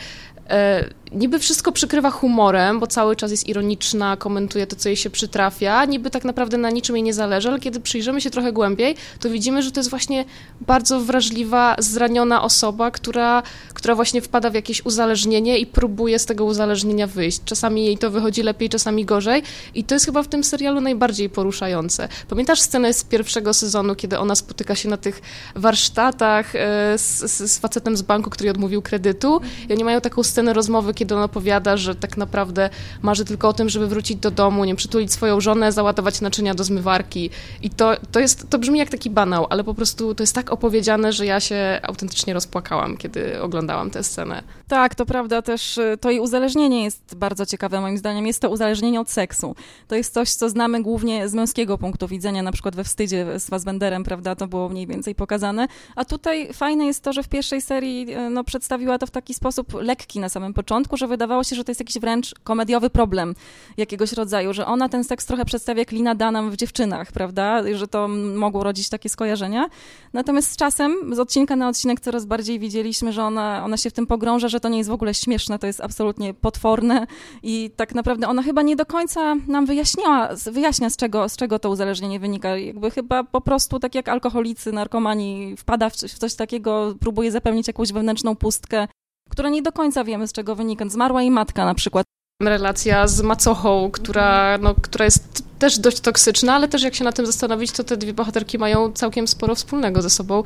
niby 1.12 1.40
wszystko 1.40 1.72
przykrywa 1.72 2.12
humorem, 2.12 2.80
bo 2.80 2.88
cały 2.88 3.16
czas 3.16 3.32
jest 3.32 3.48
ironiczna, 3.48 4.18
komentuje 4.18 4.68
to, 4.68 4.76
co 4.76 4.90
jej 4.90 4.96
się 4.96 5.10
przytrafia, 5.10 5.86
niby 5.86 6.10
tak 6.10 6.26
naprawdę 6.26 6.58
na 6.58 6.70
niczym 6.70 6.96
jej 6.96 7.04
nie 7.04 7.14
zależy, 7.14 7.50
ale 7.50 7.60
kiedy 7.60 7.80
przyjrzymy 7.80 8.22
się 8.22 8.30
trochę 8.30 8.54
głębiej, 8.54 8.96
to 9.20 9.30
widzimy, 9.30 9.64
że 9.64 9.72
to 9.72 9.80
jest 9.80 9.90
właśnie 9.90 10.26
bardzo 10.62 11.00
wrażliwa, 11.02 11.76
zraniona 11.80 12.44
osoba, 12.44 12.92
która, 12.92 13.44
która 13.74 13.96
właśnie 13.96 14.22
wpada 14.22 14.50
w 14.50 14.54
jakieś 14.54 14.86
uzależnienie 14.86 15.58
i 15.58 15.66
próbuje 15.66 16.20
z 16.20 16.26
tego 16.26 16.46
uzależnienia 16.46 17.08
wyjść. 17.08 17.42
Czasami 17.46 17.86
jej 17.86 17.98
to 17.98 18.12
wychodzi 18.12 18.44
lepiej, 18.44 18.70
czasami 18.70 19.06
gorzej 19.06 19.44
i 19.76 19.84
to 19.84 19.96
jest 19.96 20.06
chyba 20.06 20.24
w 20.24 20.28
tym 20.28 20.44
serialu 20.44 20.82
najbardziej 20.82 21.30
poruszające. 21.30 22.08
Pamiętasz 22.30 22.62
scenę 22.62 22.94
z 22.94 23.04
pierwszego 23.04 23.54
sezonu, 23.54 23.96
kiedy 23.96 24.20
ona 24.20 24.36
spotyka 24.36 24.76
się 24.76 24.90
na 24.90 24.98
tych 24.98 25.22
warsztatach 25.56 26.56
e, 26.56 26.98
z, 26.98 27.32
z, 27.32 27.52
z 27.52 27.60
facetem 27.60 27.98
z 27.98 28.02
banku, 28.02 28.30
który 28.30 28.50
odmówił 28.50 28.82
kredytu 28.82 29.42
i 29.70 29.74
oni 29.74 29.84
mają 29.84 30.02
taką 30.02 30.24
scenę 30.24 30.39
rozmowy, 30.48 30.94
kiedy 30.94 31.16
on 31.16 31.22
opowiada, 31.22 31.78
że 31.78 31.96
tak 31.96 32.18
naprawdę 32.18 32.70
marzy 33.02 33.26
tylko 33.26 33.50
o 33.50 33.54
tym, 33.54 33.70
żeby 33.70 33.88
wrócić 33.88 34.18
do 34.18 34.32
domu, 34.32 34.66
nie 34.66 34.76
przytulić 34.76 35.14
swoją 35.14 35.42
żonę, 35.42 35.72
załadować 35.72 36.22
naczynia 36.22 36.56
do 36.56 36.64
zmywarki. 36.64 37.30
I 37.62 37.70
to, 37.70 37.96
to, 38.12 38.20
jest, 38.20 38.50
to 38.50 38.60
brzmi 38.60 38.80
jak 38.80 38.90
taki 38.90 39.10
banał, 39.10 39.48
ale 39.50 39.64
po 39.64 39.74
prostu 39.74 40.16
to 40.16 40.24
jest 40.24 40.36
tak 40.36 40.52
opowiedziane, 40.52 41.14
że 41.14 41.26
ja 41.26 41.40
się 41.40 41.80
autentycznie 41.84 42.34
rozpłakałam, 42.34 42.98
kiedy 42.98 43.42
oglądałam 43.42 43.92
tę 43.92 44.04
scenę. 44.04 44.44
Tak, 44.68 44.96
to 44.96 45.06
prawda 45.06 45.42
też, 45.42 45.78
y, 45.78 45.98
to 46.02 46.10
jej 46.10 46.20
uzależnienie 46.20 46.84
jest 46.84 47.16
bardzo 47.16 47.46
ciekawe 47.46 47.82
moim 47.82 47.98
zdaniem. 47.98 48.28
Jest 48.28 48.42
to 48.42 48.50
uzależnienie 48.50 49.02
od 49.02 49.10
seksu. 49.10 49.56
To 49.88 49.96
jest 49.96 50.14
coś, 50.14 50.30
co 50.30 50.50
znamy 50.50 50.84
głównie 50.84 51.30
z 51.30 51.34
męskiego 51.34 51.78
punktu 51.78 52.08
widzenia, 52.08 52.44
na 52.44 52.52
przykład 52.52 52.76
we 52.76 52.84
Wstydzie 52.84 53.40
z 53.40 53.48
Fassbenderem, 53.48 54.04
prawda, 54.04 54.36
to 54.36 54.48
było 54.48 54.70
mniej 54.70 54.88
więcej 54.88 55.16
pokazane. 55.16 55.68
A 55.96 56.06
tutaj 56.06 56.54
fajne 56.54 56.86
jest 56.86 57.04
to, 57.04 57.14
że 57.14 57.24
w 57.24 57.28
pierwszej 57.30 57.62
serii 57.62 58.16
y, 58.16 58.30
no, 58.30 58.44
przedstawiła 58.44 58.98
to 58.98 59.08
w 59.08 59.12
taki 59.12 59.34
sposób 59.34 59.74
lekki 59.74 60.20
na 60.30 60.34
samym 60.34 60.54
początku, 60.54 60.98
że 60.98 61.08
wydawało 61.08 61.44
się, 61.44 61.56
że 61.56 61.64
to 61.64 61.72
jest 61.72 61.80
jakiś 61.80 62.00
wręcz 62.00 62.36
komediowy 62.44 62.90
problem 62.90 63.36
jakiegoś 63.78 64.14
rodzaju, 64.14 64.54
że 64.54 64.66
ona 64.66 64.90
ten 64.90 65.04
seks 65.04 65.26
trochę 65.26 65.46
przedstawia 65.46 65.80
jak 65.80 65.92
Lina 65.92 66.16
Dunham 66.16 66.52
w 66.52 66.56
dziewczynach, 66.56 67.12
prawda, 67.12 67.64
że 67.74 67.88
to 67.88 68.08
mogło 68.36 68.64
rodzić 68.64 68.90
takie 68.90 69.10
skojarzenia. 69.10 69.70
Natomiast 70.14 70.52
z 70.52 70.56
czasem, 70.56 71.16
z 71.16 71.20
odcinka 71.20 71.56
na 71.56 71.70
odcinek 71.70 72.00
coraz 72.00 72.26
bardziej 72.26 72.60
widzieliśmy, 72.60 73.14
że 73.14 73.24
ona, 73.24 73.66
ona 73.66 73.78
się 73.78 73.90
w 73.90 73.94
tym 73.94 74.08
pogrąża, 74.08 74.48
że 74.48 74.60
to 74.60 74.70
nie 74.70 74.78
jest 74.78 74.90
w 74.90 74.94
ogóle 74.94 75.14
śmieszne, 75.14 75.60
to 75.60 75.68
jest 75.68 75.82
absolutnie 75.82 76.34
potworne 76.34 77.08
i 77.44 77.72
tak 77.76 77.96
naprawdę 77.96 78.28
ona 78.28 78.44
chyba 78.44 78.62
nie 78.62 78.76
do 78.76 78.86
końca 78.86 79.36
nam 79.48 79.66
wyjaśniła, 79.66 80.30
wyjaśnia 80.52 80.90
z 80.90 80.98
czego, 80.98 81.30
z 81.30 81.36
czego 81.36 81.60
to 81.60 81.70
uzależnienie 81.70 82.20
wynika. 82.20 82.58
Jakby 82.58 82.92
chyba 82.92 83.24
po 83.24 83.42
prostu 83.42 83.80
tak 83.80 83.96
jak 83.96 84.10
alkoholicy, 84.10 84.72
narkomani 84.72 85.58
wpada 85.58 85.90
w 85.90 85.96
coś 85.96 86.36
takiego, 86.36 86.96
próbuje 87.00 87.32
zapełnić 87.32 87.68
jakąś 87.68 87.94
wewnętrzną 87.94 88.36
pustkę 88.36 88.88
które 89.30 89.52
nie 89.52 89.62
do 89.62 89.72
końca 89.72 90.04
wiemy 90.04 90.28
z 90.28 90.32
czego 90.32 90.56
wynika. 90.56 90.90
Zmarła 90.90 91.22
jej 91.22 91.32
matka 91.32 91.66
na 91.66 91.76
przykład. 91.76 92.06
Relacja 92.44 93.08
z 93.08 93.22
macochą, 93.22 93.90
która, 93.92 94.58
no, 94.58 94.76
która 94.76 95.06
jest 95.06 95.44
też 95.60 95.80
dość 95.80 96.00
toksyczna, 96.00 96.56
ale 96.56 96.68
też 96.68 96.84
jak 96.84 96.96
się 96.96 97.04
na 97.04 97.12
tym 97.12 97.26
zastanowić, 97.26 97.72
to 97.72 97.84
te 97.84 97.98
dwie 97.98 98.14
bohaterki 98.14 98.58
mają 98.58 98.92
całkiem 98.92 99.28
sporo 99.28 99.56
wspólnego 99.56 100.02
ze 100.02 100.10
sobą. 100.10 100.44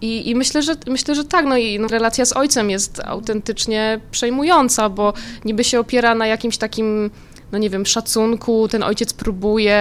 I, 0.00 0.30
i 0.30 0.34
myślę, 0.34 0.62
że, 0.62 0.74
myślę, 0.86 1.14
że 1.14 1.24
tak, 1.24 1.46
no 1.46 1.56
i 1.56 1.78
no, 1.78 1.88
relacja 1.88 2.24
z 2.24 2.36
ojcem 2.36 2.70
jest 2.70 3.00
autentycznie 3.04 4.00
przejmująca, 4.10 4.88
bo 4.88 5.12
niby 5.44 5.64
się 5.64 5.80
opiera 5.80 6.14
na 6.14 6.26
jakimś 6.26 6.56
takim 6.56 7.10
no 7.52 7.58
nie 7.58 7.70
wiem, 7.70 7.86
szacunku, 7.86 8.68
ten 8.68 8.82
ojciec 8.82 9.12
próbuje, 9.12 9.80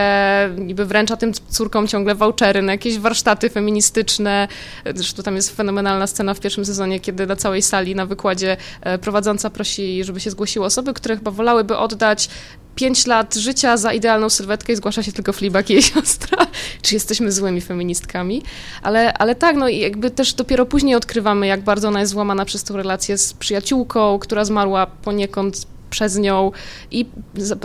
niby 0.57 0.85
wręcza 0.85 1.17
tym 1.17 1.31
córkom 1.49 1.87
ciągle 1.87 2.15
vouchery 2.15 2.61
na 2.61 2.71
jakieś 2.71 2.99
warsztaty 2.99 3.49
feministyczne. 3.49 4.47
Zresztą 4.95 5.23
tam 5.23 5.35
jest 5.35 5.55
fenomenalna 5.55 6.07
scena 6.07 6.33
w 6.33 6.39
pierwszym 6.39 6.65
sezonie, 6.65 6.99
kiedy 6.99 7.27
na 7.27 7.35
całej 7.35 7.61
sali, 7.61 7.95
na 7.95 8.05
wykładzie 8.05 8.57
e, 8.81 8.97
prowadząca 8.97 9.49
prosi, 9.49 10.03
żeby 10.03 10.19
się 10.19 10.31
zgłosiły 10.31 10.65
osoby, 10.65 10.93
które 10.93 11.17
chyba 11.17 11.31
wolałyby 11.31 11.77
oddać 11.77 12.29
pięć 12.75 13.07
lat 13.07 13.35
życia 13.35 13.77
za 13.77 13.93
idealną 13.93 14.29
sylwetkę 14.29 14.73
i 14.73 14.75
zgłasza 14.75 15.03
się 15.03 15.11
tylko 15.11 15.33
Fleabag 15.33 15.69
i 15.69 15.73
jej 15.73 15.81
siostra. 15.81 16.47
Czy 16.81 16.93
jesteśmy 16.93 17.31
złymi 17.31 17.61
feministkami? 17.61 18.41
Ale, 18.83 19.13
ale 19.13 19.35
tak, 19.35 19.55
no 19.55 19.69
i 19.69 19.79
jakby 19.79 20.11
też 20.11 20.33
dopiero 20.33 20.65
później 20.65 20.95
odkrywamy, 20.95 21.47
jak 21.47 21.61
bardzo 21.61 21.87
ona 21.87 21.99
jest 21.99 22.11
złamana 22.11 22.45
przez 22.45 22.63
tą 22.63 22.77
relację 22.77 23.17
z 23.17 23.33
przyjaciółką, 23.33 24.19
która 24.19 24.45
zmarła 24.45 24.85
poniekąd 24.87 25.67
przez 25.89 26.17
nią 26.17 26.51
i 26.91 27.05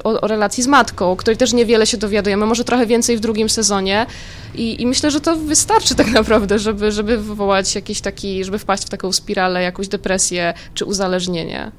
o, 0.04 0.20
o, 0.20 0.26
relacji 0.26 0.62
z 0.62 0.66
matką, 0.66 1.10
o 1.10 1.16
której 1.16 1.36
też 1.36 1.52
niewiele 1.52 1.86
się 1.86 1.96
dowiadujemy, 1.96 2.46
może 2.46 2.64
trochę 2.64 2.86
więcej 2.86 3.16
w 3.16 3.20
drugim 3.20 3.48
sezonie 3.48 4.06
i, 4.54 4.82
i 4.82 4.86
myślę, 4.86 5.10
że 5.10 5.20
to 5.20 5.36
wystarczy 5.36 5.94
tak 5.94 6.10
naprawdę, 6.10 6.58
żeby, 6.58 6.92
żeby 6.92 7.18
wywołać 7.18 7.74
jakiś 7.74 8.00
taki, 8.00 8.44
żeby 8.44 8.58
wpaść 8.58 8.86
w 8.86 8.90
taką 8.90 9.12
spiralę, 9.12 9.62
jakąś 9.62 9.88
depresję 9.88 10.54
czy 10.74 10.84
uzależnienie. 10.84 11.72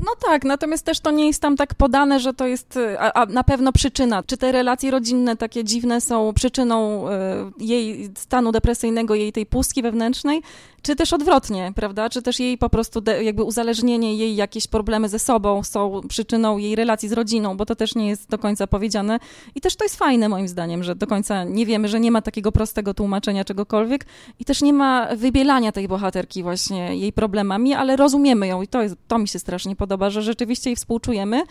No 0.00 0.12
tak, 0.20 0.44
natomiast 0.44 0.84
też 0.84 1.00
to 1.00 1.10
nie 1.10 1.26
jest 1.26 1.42
tam 1.42 1.56
tak 1.56 1.74
podane, 1.74 2.20
że 2.20 2.34
to 2.34 2.46
jest 2.46 2.78
a, 2.98 3.12
a 3.12 3.26
na 3.26 3.44
pewno 3.44 3.72
przyczyna. 3.72 4.22
Czy 4.22 4.36
te 4.36 4.52
relacje 4.52 4.90
rodzinne 4.90 5.36
takie 5.36 5.64
dziwne 5.64 6.00
są 6.00 6.32
przyczyną 6.34 7.08
y, 7.08 7.12
jej 7.58 8.10
stanu 8.18 8.52
depresyjnego, 8.52 9.14
jej 9.14 9.32
tej 9.32 9.46
pustki 9.46 9.82
wewnętrznej, 9.82 10.42
czy 10.82 10.96
też 10.96 11.12
odwrotnie, 11.12 11.72
prawda? 11.74 12.08
Czy 12.08 12.22
też 12.22 12.40
jej 12.40 12.58
po 12.58 12.70
prostu 12.70 13.02
jakby 13.22 13.42
uzależnienie, 13.42 14.16
jej 14.16 14.36
jakieś 14.36 14.66
problemy 14.66 15.08
ze 15.08 15.18
sobą 15.18 15.62
są 15.62 16.00
przyczyną 16.08 16.58
jej 16.58 16.76
relacji 16.76 17.08
z 17.08 17.12
rodziną, 17.12 17.56
bo 17.56 17.66
to 17.66 17.76
też 17.76 17.94
nie 17.94 18.08
jest 18.08 18.28
do 18.28 18.38
końca 18.38 18.66
powiedziane. 18.66 19.18
I 19.54 19.60
też 19.60 19.76
to 19.76 19.84
jest 19.84 19.96
fajne 19.96 20.28
moim 20.28 20.48
zdaniem, 20.48 20.82
że 20.82 20.94
do 20.94 21.06
końca 21.06 21.44
nie 21.44 21.66
wiemy, 21.66 21.88
że 21.88 22.00
nie 22.00 22.10
ma 22.10 22.22
takiego 22.22 22.52
prostego 22.52 22.94
tłumaczenia 22.94 23.44
czegokolwiek 23.44 24.06
i 24.38 24.44
też 24.44 24.62
nie 24.62 24.72
ma 24.72 25.08
wybielania 25.16 25.72
tej 25.72 25.88
bohaterki 25.88 26.42
właśnie 26.42 26.96
jej 26.96 27.12
problemami, 27.12 27.74
ale 27.74 27.96
rozumiemy 27.96 28.46
ją 28.46 28.62
i 28.62 28.66
to, 28.66 28.82
jest, 28.82 28.96
to 29.08 29.18
mi 29.18 29.28
się 29.28 29.38
strasznie 29.38 29.76
podoba, 29.76 30.10
że 30.10 30.22
rzeczywiście 30.22 30.70
jej 30.70 30.76
współczujemy, 30.76 31.42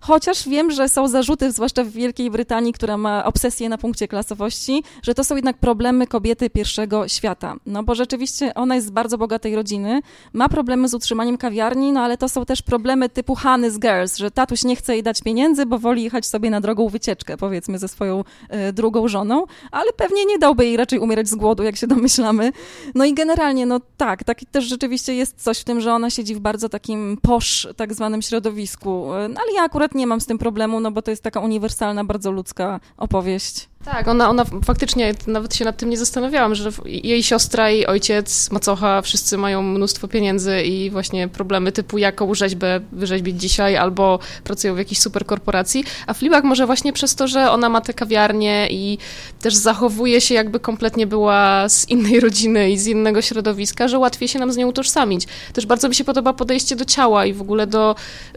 chociaż 0.00 0.48
wiem, 0.48 0.70
że 0.70 0.88
są 0.88 1.08
zarzuty, 1.08 1.52
zwłaszcza 1.52 1.84
w 1.84 1.88
Wielkiej 1.88 2.30
Brytanii, 2.30 2.72
która 2.72 2.96
ma 2.96 3.24
obsesję 3.24 3.68
na 3.68 3.78
punkcie 3.78 4.08
klasowości, 4.08 4.82
że 5.02 5.14
to 5.14 5.24
są 5.24 5.36
jednak 5.36 5.58
problemy 5.58 6.06
kobiety 6.06 6.50
pierwszego 6.50 7.08
świata. 7.08 7.56
No 7.66 7.82
bo 7.82 7.94
rzeczywiście 7.94 8.54
ona 8.54 8.75
jest 8.76 8.86
z 8.86 8.90
bardzo 8.90 9.18
bogatej 9.18 9.54
rodziny, 9.54 10.00
ma 10.32 10.48
problemy 10.48 10.88
z 10.88 10.94
utrzymaniem 10.94 11.38
kawiarni, 11.38 11.92
no 11.92 12.00
ale 12.00 12.18
to 12.18 12.28
są 12.28 12.44
też 12.44 12.62
problemy 12.62 13.08
typu 13.08 13.34
Hannah's 13.34 13.78
Girls, 13.78 14.16
że 14.16 14.30
tatuś 14.30 14.64
nie 14.64 14.76
chce 14.76 14.92
jej 14.92 15.02
dać 15.02 15.22
pieniędzy, 15.22 15.66
bo 15.66 15.78
woli 15.78 16.02
jechać 16.02 16.26
sobie 16.26 16.50
na 16.50 16.60
drogą 16.60 16.88
wycieczkę, 16.88 17.36
powiedzmy, 17.36 17.78
ze 17.78 17.88
swoją 17.88 18.24
y, 18.68 18.72
drugą 18.72 19.08
żoną, 19.08 19.44
ale 19.70 19.92
pewnie 19.92 20.26
nie 20.26 20.38
dałby 20.38 20.64
jej 20.64 20.76
raczej 20.76 20.98
umierać 20.98 21.28
z 21.28 21.34
głodu, 21.34 21.62
jak 21.62 21.76
się 21.76 21.86
domyślamy. 21.86 22.52
No 22.94 23.04
i 23.04 23.14
generalnie, 23.14 23.66
no 23.66 23.80
tak, 23.96 24.24
tak 24.24 24.38
też 24.52 24.64
rzeczywiście 24.64 25.14
jest 25.14 25.42
coś 25.42 25.58
w 25.58 25.64
tym, 25.64 25.80
że 25.80 25.94
ona 25.94 26.10
siedzi 26.10 26.34
w 26.34 26.40
bardzo 26.40 26.68
takim 26.68 27.18
posz, 27.22 27.68
tak 27.76 27.94
zwanym 27.94 28.22
środowisku, 28.22 29.06
no 29.28 29.40
ale 29.42 29.52
ja 29.54 29.62
akurat 29.62 29.94
nie 29.94 30.06
mam 30.06 30.20
z 30.20 30.26
tym 30.26 30.38
problemu, 30.38 30.80
no 30.80 30.90
bo 30.90 31.02
to 31.02 31.10
jest 31.10 31.22
taka 31.22 31.40
uniwersalna, 31.40 32.04
bardzo 32.04 32.30
ludzka 32.30 32.80
opowieść. 32.96 33.68
Tak, 33.84 34.08
ona, 34.08 34.30
ona 34.30 34.44
faktycznie, 34.64 35.14
nawet 35.26 35.54
się 35.54 35.64
nad 35.64 35.76
tym 35.76 35.90
nie 35.90 35.96
zastanawiałam, 35.96 36.54
że 36.54 36.70
jej 36.84 37.22
siostra 37.22 37.70
i 37.70 37.86
ojciec, 37.86 38.50
macocha, 38.50 39.02
wszyscy 39.02 39.38
mają 39.38 39.62
mnóstwo 39.62 40.08
pieniędzy 40.08 40.62
i 40.62 40.90
właśnie 40.90 41.28
problemy 41.28 41.72
typu 41.72 41.98
jaką 41.98 42.34
rzeźbę 42.34 42.80
wyrzeźbić 42.92 43.40
dzisiaj, 43.40 43.76
albo 43.76 44.18
pracują 44.44 44.74
w 44.74 44.78
jakiejś 44.78 44.98
super 44.98 45.26
korporacji, 45.26 45.84
a 46.06 46.14
Fleabag 46.14 46.44
może 46.44 46.66
właśnie 46.66 46.92
przez 46.92 47.14
to, 47.14 47.28
że 47.28 47.50
ona 47.50 47.68
ma 47.68 47.80
te 47.80 47.94
kawiarnie 47.94 48.68
i 48.70 48.98
też 49.40 49.54
zachowuje 49.54 50.20
się 50.20 50.34
jakby 50.34 50.60
kompletnie 50.60 51.06
była 51.06 51.68
z 51.68 51.88
innej 51.88 52.20
rodziny 52.20 52.70
i 52.70 52.78
z 52.78 52.86
innego 52.86 53.22
środowiska, 53.22 53.88
że 53.88 53.98
łatwiej 53.98 54.28
się 54.28 54.38
nam 54.38 54.52
z 54.52 54.56
nią 54.56 54.66
utożsamić. 54.66 55.26
Też 55.52 55.66
bardzo 55.66 55.88
mi 55.88 55.94
się 55.94 56.04
podoba 56.04 56.32
podejście 56.32 56.76
do 56.76 56.84
ciała 56.84 57.26
i 57.26 57.32
w 57.32 57.40
ogóle 57.40 57.66
do, 57.66 57.94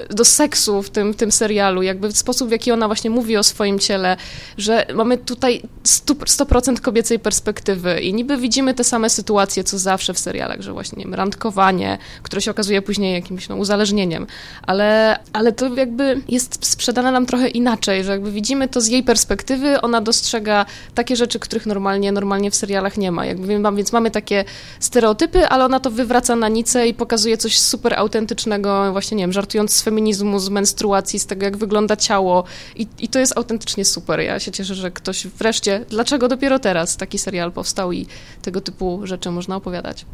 do 0.09 0.25
seksu 0.25 0.81
w 0.81 0.89
tym, 0.89 1.13
w 1.13 1.15
tym 1.15 1.31
serialu, 1.31 1.81
jakby 1.81 2.11
sposób, 2.11 2.49
w 2.49 2.51
jaki 2.51 2.71
ona 2.71 2.87
właśnie 2.87 3.09
mówi 3.09 3.37
o 3.37 3.43
swoim 3.43 3.79
ciele, 3.79 4.17
że 4.57 4.85
mamy 4.93 5.17
tutaj 5.29 5.61
100% 5.83 6.79
kobiecej 6.79 7.19
perspektywy. 7.19 7.99
I 7.99 8.13
niby 8.13 8.37
widzimy 8.37 8.73
te 8.73 8.83
same 8.83 9.09
sytuacje, 9.09 9.63
co 9.63 9.79
zawsze 9.79 10.13
w 10.13 10.19
serialach, 10.19 10.61
że 10.61 10.73
właśnie, 10.73 10.97
nie 10.97 11.03
wiem, 11.03 11.13
randkowanie, 11.13 11.97
które 12.23 12.41
się 12.41 12.51
okazuje 12.51 12.81
później 12.81 13.13
jakimś 13.13 13.49
no, 13.49 13.55
uzależnieniem, 13.55 14.27
ale, 14.67 15.19
ale 15.33 15.51
to 15.51 15.75
jakby 15.75 16.21
jest 16.27 16.65
sprzedane 16.65 17.11
nam 17.11 17.25
trochę 17.25 17.47
inaczej, 17.47 18.03
że 18.03 18.11
jakby 18.11 18.31
widzimy 18.31 18.67
to 18.67 18.81
z 18.81 18.87
jej 18.87 19.03
perspektywy, 19.03 19.81
ona 19.81 20.01
dostrzega 20.01 20.65
takie 20.95 21.15
rzeczy, 21.15 21.39
których 21.39 21.65
normalnie, 21.65 22.11
normalnie 22.11 22.51
w 22.51 22.55
serialach 22.55 22.97
nie 22.97 23.11
ma, 23.11 23.25
jakby, 23.25 23.47
więc 23.75 23.91
mamy 23.91 24.11
takie 24.11 24.45
stereotypy, 24.79 25.47
ale 25.47 25.65
ona 25.65 25.79
to 25.79 25.91
wywraca 25.91 26.35
na 26.35 26.47
nicę 26.47 26.87
i 26.87 26.93
pokazuje 26.93 27.37
coś 27.37 27.59
super 27.59 27.93
autentycznego, 27.93 28.91
właśnie, 28.91 29.17
nie 29.17 29.23
wiem, 29.23 29.33
żartując 29.33 29.73
z 29.73 29.81
feminizmu, 29.81 30.39
z 30.39 30.49
menstruacji, 30.49 31.19
z 31.19 31.25
tego, 31.25 31.45
jak 31.45 31.57
wygląda 31.57 31.95
ciało. 31.95 32.43
I, 32.75 32.87
i 32.99 33.07
to 33.07 33.19
jest 33.19 33.37
autentycznie 33.37 33.85
super. 33.85 34.19
Ja 34.19 34.39
się 34.39 34.51
cieszę, 34.51 34.75
że 34.75 34.91
ktoś 34.91 35.18
wreszcie, 35.27 35.85
dlaczego 35.89 36.27
dopiero 36.27 36.59
teraz 36.59 36.97
taki 36.97 37.17
serial 37.17 37.51
powstał 37.51 37.91
i 37.91 38.07
tego 38.41 38.61
typu 38.61 39.01
rzeczy 39.03 39.31
można 39.31 39.55
opowiadać. 39.55 40.05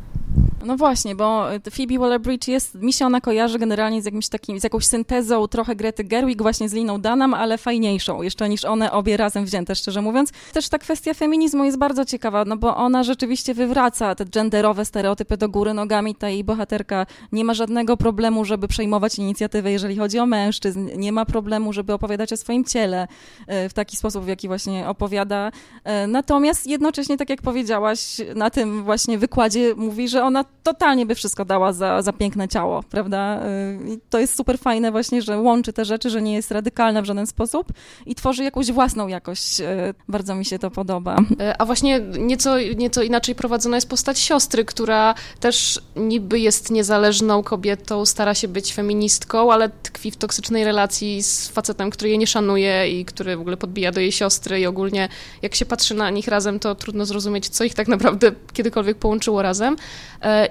No 0.65 0.77
właśnie, 0.77 1.15
bo 1.15 1.45
Phoebe 1.77 1.95
Waller-Bridge 1.95 2.51
jest, 2.51 2.75
mi 2.75 2.93
się 2.93 3.05
ona 3.05 3.21
kojarzy 3.21 3.59
generalnie 3.59 4.01
z 4.01 4.05
jakimś 4.05 4.29
takim, 4.29 4.59
z 4.59 4.63
jakąś 4.63 4.85
syntezą 4.85 5.47
trochę 5.47 5.75
Grety 5.75 6.03
Gerwig 6.03 6.41
właśnie 6.41 6.69
z 6.69 6.73
Liną 6.73 7.01
Danam, 7.01 7.33
ale 7.33 7.57
fajniejszą 7.57 8.21
jeszcze 8.21 8.49
niż 8.49 8.65
one 8.65 8.91
obie 8.91 9.17
razem 9.17 9.45
wzięte, 9.45 9.75
szczerze 9.75 10.01
mówiąc. 10.01 10.31
Też 10.53 10.69
ta 10.69 10.77
kwestia 10.77 11.13
feminizmu 11.13 11.63
jest 11.63 11.77
bardzo 11.77 12.05
ciekawa, 12.05 12.45
no 12.45 12.57
bo 12.57 12.75
ona 12.75 13.03
rzeczywiście 13.03 13.53
wywraca 13.53 14.15
te 14.15 14.25
genderowe 14.25 14.85
stereotypy 14.85 15.37
do 15.37 15.49
góry 15.49 15.73
nogami. 15.73 16.15
Ta 16.15 16.29
jej 16.29 16.43
bohaterka 16.43 17.05
nie 17.31 17.43
ma 17.45 17.53
żadnego 17.53 17.97
problemu, 17.97 18.45
żeby 18.45 18.67
przejmować 18.67 19.19
inicjatywę, 19.19 19.71
jeżeli 19.71 19.95
chodzi 19.95 20.19
o 20.19 20.25
mężczyzn. 20.25 20.89
Nie 20.97 21.11
ma 21.11 21.25
problemu, 21.25 21.73
żeby 21.73 21.93
opowiadać 21.93 22.33
o 22.33 22.37
swoim 22.37 22.63
ciele 22.63 23.07
e, 23.47 23.69
w 23.69 23.73
taki 23.73 23.97
sposób, 23.97 24.23
w 24.23 24.27
jaki 24.27 24.47
właśnie 24.47 24.87
opowiada. 24.87 25.51
E, 25.83 26.07
natomiast 26.07 26.67
jednocześnie, 26.67 27.17
tak 27.17 27.29
jak 27.29 27.41
powiedziałaś, 27.41 28.21
na 28.35 28.49
tym 28.49 28.83
właśnie 28.83 29.17
wykładzie 29.17 29.75
mówi, 29.75 30.09
że 30.09 30.23
ona 30.23 30.45
totalnie 30.63 31.05
by 31.05 31.15
wszystko 31.15 31.45
dała 31.45 31.73
za, 31.73 32.01
za 32.01 32.13
piękne 32.13 32.47
ciało, 32.47 32.83
prawda? 32.83 33.41
Y, 33.45 33.93
I 33.93 33.99
to 34.09 34.19
jest 34.19 34.35
super 34.35 34.59
fajne 34.59 34.91
właśnie, 34.91 35.21
że 35.21 35.39
łączy 35.39 35.73
te 35.73 35.85
rzeczy, 35.85 36.09
że 36.09 36.21
nie 36.21 36.33
jest 36.33 36.51
radykalna 36.51 37.01
w 37.01 37.05
żaden 37.05 37.27
sposób 37.27 37.67
i 38.05 38.15
tworzy 38.15 38.43
jakąś 38.43 38.71
własną 38.71 39.07
jakość. 39.07 39.59
Y, 39.59 39.65
bardzo 40.07 40.35
mi 40.35 40.45
się 40.45 40.59
to 40.59 40.71
podoba. 40.71 41.17
E, 41.39 41.61
a 41.61 41.65
właśnie 41.65 41.99
nieco, 42.19 42.59
nieco 42.59 43.03
inaczej 43.03 43.35
prowadzona 43.35 43.77
jest 43.77 43.89
postać 43.89 44.19
siostry, 44.19 44.65
która 44.65 45.15
też 45.39 45.81
niby 45.95 46.39
jest 46.39 46.71
niezależną 46.71 47.43
kobietą, 47.43 48.05
stara 48.05 48.33
się 48.33 48.47
być 48.47 48.73
feministką, 48.73 49.51
ale 49.51 49.69
tkwi 49.69 50.11
w 50.11 50.17
toksycznej 50.17 50.63
relacji 50.63 51.23
z 51.23 51.47
facetem, 51.47 51.89
który 51.89 52.09
jej 52.09 52.17
nie 52.17 52.27
szanuje 52.27 52.99
i 52.99 53.05
który 53.05 53.37
w 53.37 53.41
ogóle 53.41 53.57
podbija 53.57 53.91
do 53.91 53.99
jej 53.99 54.11
siostry 54.11 54.59
i 54.59 54.65
ogólnie 54.65 55.09
jak 55.41 55.55
się 55.55 55.65
patrzy 55.65 55.95
na 55.95 56.09
nich 56.09 56.27
razem, 56.27 56.59
to 56.59 56.75
trudno 56.75 57.05
zrozumieć, 57.05 57.49
co 57.49 57.63
ich 57.63 57.73
tak 57.73 57.87
naprawdę 57.87 58.31
kiedykolwiek 58.53 58.97
połączyło 58.97 59.41
razem. 59.41 59.75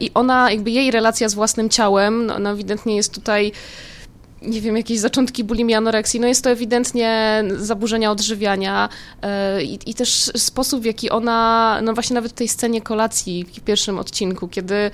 I 0.00 0.10
ona, 0.14 0.50
jakby 0.50 0.70
jej 0.70 0.90
relacja 0.90 1.28
z 1.28 1.34
własnym 1.34 1.68
ciałem, 1.68 2.26
no, 2.26 2.38
no 2.38 2.50
ewidentnie 2.50 2.96
jest 2.96 3.14
tutaj 3.14 3.52
nie 4.46 4.60
wiem, 4.60 4.76
jakieś 4.76 4.98
zaczątki 4.98 5.44
bulimii, 5.44 5.74
anoreksji, 5.74 6.20
no 6.20 6.26
jest 6.26 6.44
to 6.44 6.50
ewidentnie 6.50 7.44
zaburzenia 7.56 8.10
odżywiania 8.10 8.88
e, 9.22 9.62
i, 9.62 9.78
i, 9.86 9.94
też 9.94 10.10
sposób, 10.36 10.82
w 10.82 10.84
jaki 10.84 11.10
ona, 11.10 11.80
no 11.82 11.94
właśnie 11.94 12.14
nawet 12.14 12.32
w 12.32 12.34
tej 12.34 12.48
scenie 12.48 12.82
kolacji 12.82 13.44
w 13.44 13.60
pierwszym 13.60 13.98
odcinku, 13.98 14.48
kiedy 14.48 14.90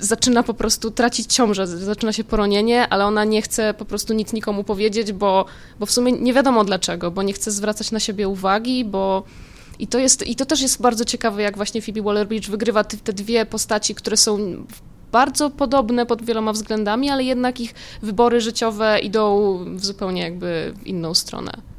zaczyna 0.00 0.42
po 0.42 0.54
prostu 0.54 0.90
tracić 0.90 1.34
ciążę, 1.34 1.66
zaczyna 1.66 2.12
się 2.12 2.24
poronienie, 2.24 2.88
ale 2.88 3.04
ona 3.04 3.24
nie 3.24 3.42
chce 3.42 3.74
po 3.74 3.84
prostu 3.84 4.14
nic 4.14 4.32
nikomu 4.32 4.64
powiedzieć, 4.64 5.12
bo, 5.12 5.44
bo 5.80 5.86
w 5.86 5.90
sumie 5.90 6.12
nie 6.12 6.32
wiadomo 6.32 6.64
dlaczego, 6.64 7.10
bo 7.10 7.22
nie 7.22 7.32
chce 7.32 7.50
zwracać 7.50 7.90
na 7.90 8.00
siebie 8.00 8.28
uwagi, 8.28 8.84
bo 8.84 9.24
i 9.78 9.86
to, 9.86 9.98
jest, 9.98 10.26
I 10.26 10.36
to 10.36 10.46
też 10.46 10.62
jest 10.62 10.82
bardzo 10.82 11.04
ciekawe, 11.04 11.42
jak 11.42 11.56
właśnie 11.56 11.82
Phoebe 11.82 12.00
Waller-Bridge 12.00 12.50
wygrywa 12.50 12.84
te, 12.84 13.12
dwie 13.12 13.46
postaci, 13.46 13.94
które 13.94 14.16
są 14.16 14.38
bardzo 15.12 15.50
podobne 15.50 16.06
pod 16.06 16.22
wieloma 16.22 16.52
względami, 16.52 17.10
ale 17.10 17.24
jednak 17.24 17.60
ich 17.60 17.74
wybory 18.02 18.40
życiowe 18.40 19.00
idą 19.00 19.58
w 19.76 19.84
zupełnie 19.84 20.22
jakby 20.22 20.74
inną 20.84 21.14
stronę. 21.14 21.71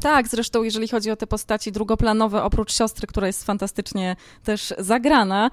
Tak, 0.00 0.28
zresztą 0.28 0.62
jeżeli 0.62 0.88
chodzi 0.88 1.10
o 1.10 1.16
te 1.16 1.26
postaci 1.26 1.72
drugoplanowe, 1.72 2.42
oprócz 2.42 2.72
siostry, 2.72 3.06
która 3.06 3.26
jest 3.26 3.44
fantastycznie 3.44 4.16
też 4.44 4.74
zagrana, 4.78 5.50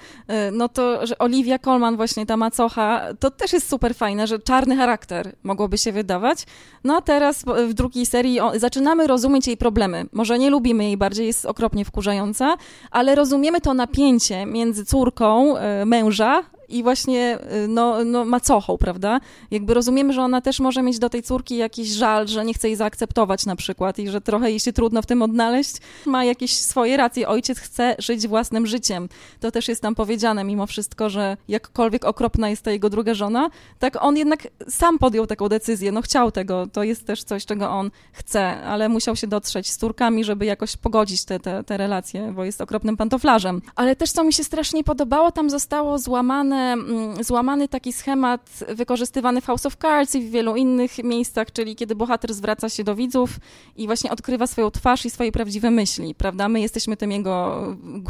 y, 0.48 0.52
no 0.52 0.70
to, 0.70 1.08
że 1.08 1.18
Olivia 1.18 1.60
Colman, 1.60 1.96
właśnie 1.96 2.26
ta 2.26 2.38
macocha, 2.38 3.02
to 3.20 3.32
też 3.32 3.54
jest 3.54 3.70
super 3.70 3.96
fajne, 3.96 4.28
że 4.28 4.40
czarny 4.40 4.76
charakter 4.76 5.36
mogłoby 5.44 5.78
się 5.78 5.92
wydawać. 5.92 6.46
No 6.84 6.98
a 6.98 7.02
teraz 7.02 7.46
w 7.68 7.74
drugiej 7.74 8.06
serii 8.06 8.40
zaczynamy 8.56 9.08
rozumieć 9.08 9.48
jej 9.48 9.58
problemy. 9.58 10.06
Może 10.14 10.40
nie 10.40 10.50
lubimy 10.50 10.84
jej 10.84 10.98
bardziej, 10.98 11.28
jest 11.28 11.46
okropnie 11.46 11.86
wkurzająca, 11.86 12.56
ale 12.92 13.16
rozumiemy 13.16 13.62
to 13.62 13.74
napięcie 13.74 14.46
między 14.46 14.86
córką 14.86 15.58
y, 15.58 15.86
męża 15.86 16.44
i 16.70 16.84
właśnie 16.84 17.40
y, 17.64 17.68
no, 17.68 18.06
no, 18.06 18.26
macochą, 18.26 18.78
prawda? 18.78 19.20
Jakby 19.52 19.74
rozumiemy, 19.74 20.14
że 20.14 20.22
ona 20.22 20.42
też 20.42 20.60
może 20.60 20.82
mieć 20.82 21.00
do 21.00 21.10
tej 21.10 21.24
córki 21.24 21.58
jakiś 21.58 21.88
żal, 21.88 22.28
że 22.28 22.46
nie 22.46 22.54
chce 22.54 22.68
jej 22.68 22.78
zaakceptować 22.78 23.46
na 23.46 23.56
przykład 23.56 24.00
i 24.00 24.10
że 24.10 24.22
trochę 24.22 24.50
jej 24.50 24.60
się 24.60 24.74
trudno 24.74 25.02
w 25.02 25.06
tym 25.06 25.22
odnaleźć. 25.22 25.76
Ma 26.06 26.24
jakieś 26.24 26.60
swoje 26.60 26.98
racje. 26.98 27.28
Ojciec 27.28 27.60
chce 27.60 27.96
żyć 28.00 28.28
własnym 28.28 28.68
życiem. 28.68 29.10
To 29.40 29.52
też 29.52 29.68
jest 29.68 29.82
tam 29.82 29.96
powiedziane 29.96 30.44
mimo 30.44 30.68
wszystko, 30.68 31.10
że 31.10 31.38
jakkolwiek 31.48 32.06
okropna 32.06 32.50
jest 32.50 32.62
ta 32.62 32.72
jego 32.72 32.90
druga 32.90 33.14
żona, 33.14 33.50
tak 33.80 34.04
on 34.04 34.18
jednak 34.18 34.48
sam 34.70 35.00
podjął 35.00 35.28
taką 35.28 35.50
decyzję. 35.50 35.92
No 35.92 36.02
chciał 36.02 36.32
tego. 36.32 36.68
To 36.68 36.84
jest 36.84 37.06
też 37.06 37.24
coś, 37.24 37.46
czego 37.46 37.70
on 37.70 37.92
chce, 38.12 38.62
ale 38.62 38.90
musiał 38.90 39.16
się 39.16 39.28
dotrzeć 39.28 39.72
z 39.72 39.78
córkami, 39.78 40.24
żeby 40.24 40.46
jakoś 40.46 40.78
pogodzić 40.78 41.26
te, 41.26 41.40
te, 41.40 41.64
te 41.64 41.78
relacje, 41.78 42.32
bo 42.36 42.44
jest 42.44 42.62
okropnym 42.62 42.98
pantoflarzem. 42.98 43.62
Ale 43.76 43.96
też 43.96 44.12
co 44.12 44.24
mi 44.24 44.34
się 44.34 44.44
strasznie 44.44 44.84
podobało, 44.84 45.32
tam 45.32 45.50
zostało 45.50 46.00
złamane 46.00 46.57
złamane, 46.58 46.74
mm, 46.74 47.24
złamany 47.24 47.68
taki 47.68 47.94
schemat 47.94 48.50
wykorzystywany 48.68 49.42
w 49.42 49.46
House 49.46 49.66
of 49.66 49.76
Cards 49.76 50.16
i 50.16 50.22
w 50.22 50.32
wielu 50.32 50.56
innych 50.56 51.04
miejscach, 51.04 51.52
czyli 51.52 51.76
kiedy 51.76 51.96
bohater 51.96 52.34
zwraca 52.34 52.70
się 52.70 52.84
do 52.84 52.96
widzów 52.96 53.30
i 53.76 53.86
właśnie 53.86 54.12
odkrywa 54.12 54.48
swoją 54.48 54.72
twarz 54.72 55.06
i 55.06 55.10
swoje 55.10 55.32
prawdziwe 55.32 55.72
myśli, 55.72 56.16
prawda? 56.16 56.50
My 56.50 56.62
jesteśmy 56.62 56.98
tym 56.98 57.12
jego, 57.12 57.62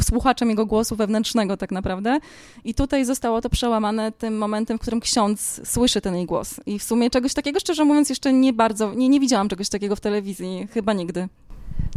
słuchaczem 0.01 0.49
jego 0.49 0.65
głosu 0.65 0.95
wewnętrznego 0.95 1.57
tak 1.57 1.71
naprawdę 1.71 2.19
i 2.63 2.73
tutaj 2.73 3.05
zostało 3.05 3.41
to 3.41 3.49
przełamane 3.49 4.11
tym 4.11 4.37
momentem, 4.37 4.77
w 4.77 4.81
którym 4.81 4.99
ksiądz 4.99 5.61
słyszy 5.63 6.01
ten 6.01 6.15
jej 6.15 6.25
głos 6.25 6.59
i 6.65 6.79
w 6.79 6.83
sumie 6.83 7.09
czegoś 7.09 7.33
takiego, 7.33 7.59
szczerze 7.59 7.85
mówiąc, 7.85 8.09
jeszcze 8.09 8.33
nie 8.33 8.53
bardzo, 8.53 8.93
nie, 8.93 9.09
nie 9.09 9.19
widziałam 9.19 9.49
czegoś 9.49 9.69
takiego 9.69 9.95
w 9.95 9.99
telewizji, 9.99 10.67
chyba 10.73 10.93
nigdy. 10.93 11.27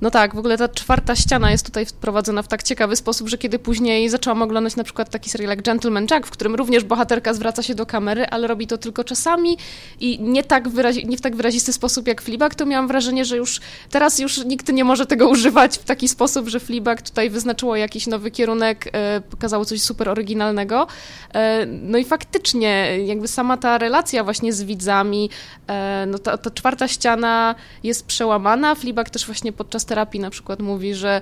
No 0.00 0.10
tak, 0.10 0.34
w 0.34 0.38
ogóle 0.38 0.58
ta 0.58 0.68
czwarta 0.68 1.16
ściana 1.16 1.50
jest 1.50 1.66
tutaj 1.66 1.86
wprowadzona 1.86 2.42
w 2.42 2.48
tak 2.48 2.62
ciekawy 2.62 2.96
sposób, 2.96 3.28
że 3.28 3.38
kiedy 3.38 3.58
później 3.58 4.08
zaczęłam 4.08 4.42
oglądać 4.42 4.76
na 4.76 4.84
przykład 4.84 5.10
taki 5.10 5.30
serial 5.30 5.50
jak 5.50 5.62
Gentleman 5.62 6.06
Jack, 6.10 6.26
w 6.26 6.30
którym 6.30 6.54
również 6.54 6.84
bohaterka 6.84 7.34
zwraca 7.34 7.62
się 7.62 7.74
do 7.74 7.86
kamery, 7.86 8.26
ale 8.26 8.46
robi 8.46 8.66
to 8.66 8.78
tylko 8.78 9.04
czasami 9.04 9.56
i 10.00 10.20
nie, 10.20 10.44
tak 10.44 10.68
wyrazi- 10.68 11.06
nie 11.06 11.16
w 11.16 11.20
tak 11.20 11.36
wyrazisty 11.36 11.72
sposób 11.72 12.08
jak 12.08 12.22
Fleabag, 12.22 12.54
to 12.54 12.66
miałam 12.66 12.88
wrażenie, 12.88 13.24
że 13.24 13.36
już 13.36 13.60
teraz 13.90 14.18
już 14.18 14.44
nikt 14.44 14.72
nie 14.72 14.84
może 14.84 15.06
tego 15.06 15.28
używać 15.28 15.78
w 15.78 15.84
taki 15.84 16.08
sposób, 16.08 16.48
że 16.48 16.60
Fleabag 16.60 17.02
tutaj 17.02 17.30
wyznaczyło 17.30 17.76
jakiś 17.76 18.06
nowy 18.06 18.30
kierunek, 18.30 18.90
e, 18.92 19.20
pokazało 19.20 19.64
coś 19.64 19.82
super 19.82 20.08
oryginalnego. 20.08 20.86
E, 21.34 21.66
no 21.66 21.98
i 21.98 22.04
faktycznie 22.04 22.98
jakby 23.06 23.28
sama 23.28 23.56
ta 23.56 23.78
relacja 23.78 24.24
właśnie 24.24 24.52
z 24.52 24.62
widzami, 24.62 25.30
e, 25.66 26.04
no 26.08 26.18
ta, 26.18 26.38
ta 26.38 26.50
czwarta 26.50 26.88
ściana 26.88 27.54
jest 27.82 28.06
przełamana. 28.06 28.74
Fleabag 28.74 29.10
też 29.10 29.26
właśnie 29.26 29.52
podczas 29.52 29.89
terapii 29.90 30.20
na 30.20 30.30
przykład 30.30 30.60
mówi, 30.60 30.94
że 30.94 31.20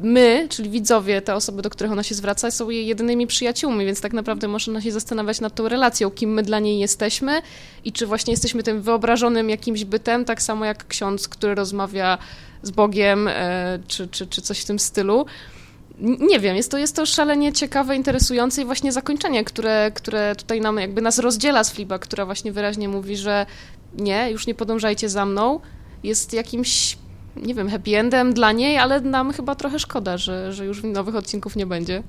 my, 0.00 0.46
czyli 0.50 0.70
widzowie, 0.70 1.22
te 1.22 1.34
osoby, 1.34 1.62
do 1.62 1.70
których 1.70 1.92
ona 1.92 2.02
się 2.02 2.14
zwraca, 2.14 2.50
są 2.50 2.70
jej 2.70 2.86
jedynymi 2.86 3.26
przyjaciółmi, 3.26 3.86
więc 3.86 4.00
tak 4.00 4.12
naprawdę 4.12 4.48
można 4.48 4.80
się 4.80 4.92
zastanawiać 4.92 5.40
nad 5.40 5.54
tą 5.54 5.68
relacją, 5.68 6.10
kim 6.10 6.34
my 6.34 6.42
dla 6.42 6.58
niej 6.58 6.78
jesteśmy 6.78 7.42
i 7.84 7.92
czy 7.92 8.06
właśnie 8.06 8.30
jesteśmy 8.30 8.62
tym 8.62 8.82
wyobrażonym 8.82 9.50
jakimś 9.50 9.84
bytem, 9.84 10.24
tak 10.24 10.42
samo 10.42 10.64
jak 10.64 10.86
ksiądz, 10.86 11.28
który 11.28 11.54
rozmawia 11.54 12.18
z 12.62 12.70
Bogiem, 12.70 13.28
e, 13.28 13.78
czy, 13.88 14.08
czy, 14.08 14.26
czy 14.26 14.42
coś 14.42 14.60
w 14.60 14.64
tym 14.64 14.78
stylu. 14.78 15.26
Nie 15.98 16.40
wiem, 16.40 16.56
jest 16.56 16.70
to, 16.70 16.78
jest 16.78 16.96
to 16.96 17.06
szalenie 17.06 17.52
ciekawe, 17.52 17.96
interesujące 17.96 18.62
i 18.62 18.64
właśnie 18.64 18.92
zakończenie, 18.92 19.44
które, 19.44 19.92
które 19.94 20.36
tutaj 20.36 20.60
nam 20.60 20.78
jakby 20.78 21.02
nas 21.02 21.18
rozdziela 21.18 21.64
z 21.64 21.70
Fliba, 21.70 21.98
która 21.98 22.26
właśnie 22.26 22.52
wyraźnie 22.52 22.88
mówi, 22.88 23.16
że 23.16 23.46
nie, 23.98 24.30
już 24.30 24.46
nie 24.46 24.54
podążajcie 24.54 25.08
za 25.08 25.26
mną, 25.26 25.60
jest 26.02 26.32
jakimś 26.32 26.96
nie 27.36 27.54
wiem, 27.54 27.68
happy 27.68 27.98
endem 27.98 28.34
dla 28.34 28.52
niej, 28.52 28.78
ale 28.78 29.00
nam 29.00 29.32
chyba 29.32 29.54
trochę 29.54 29.78
szkoda, 29.78 30.16
że, 30.16 30.52
że 30.52 30.66
już 30.66 30.82
nowych 30.82 31.16
odcinków 31.16 31.56
nie 31.56 31.66
będzie. 31.66 32.02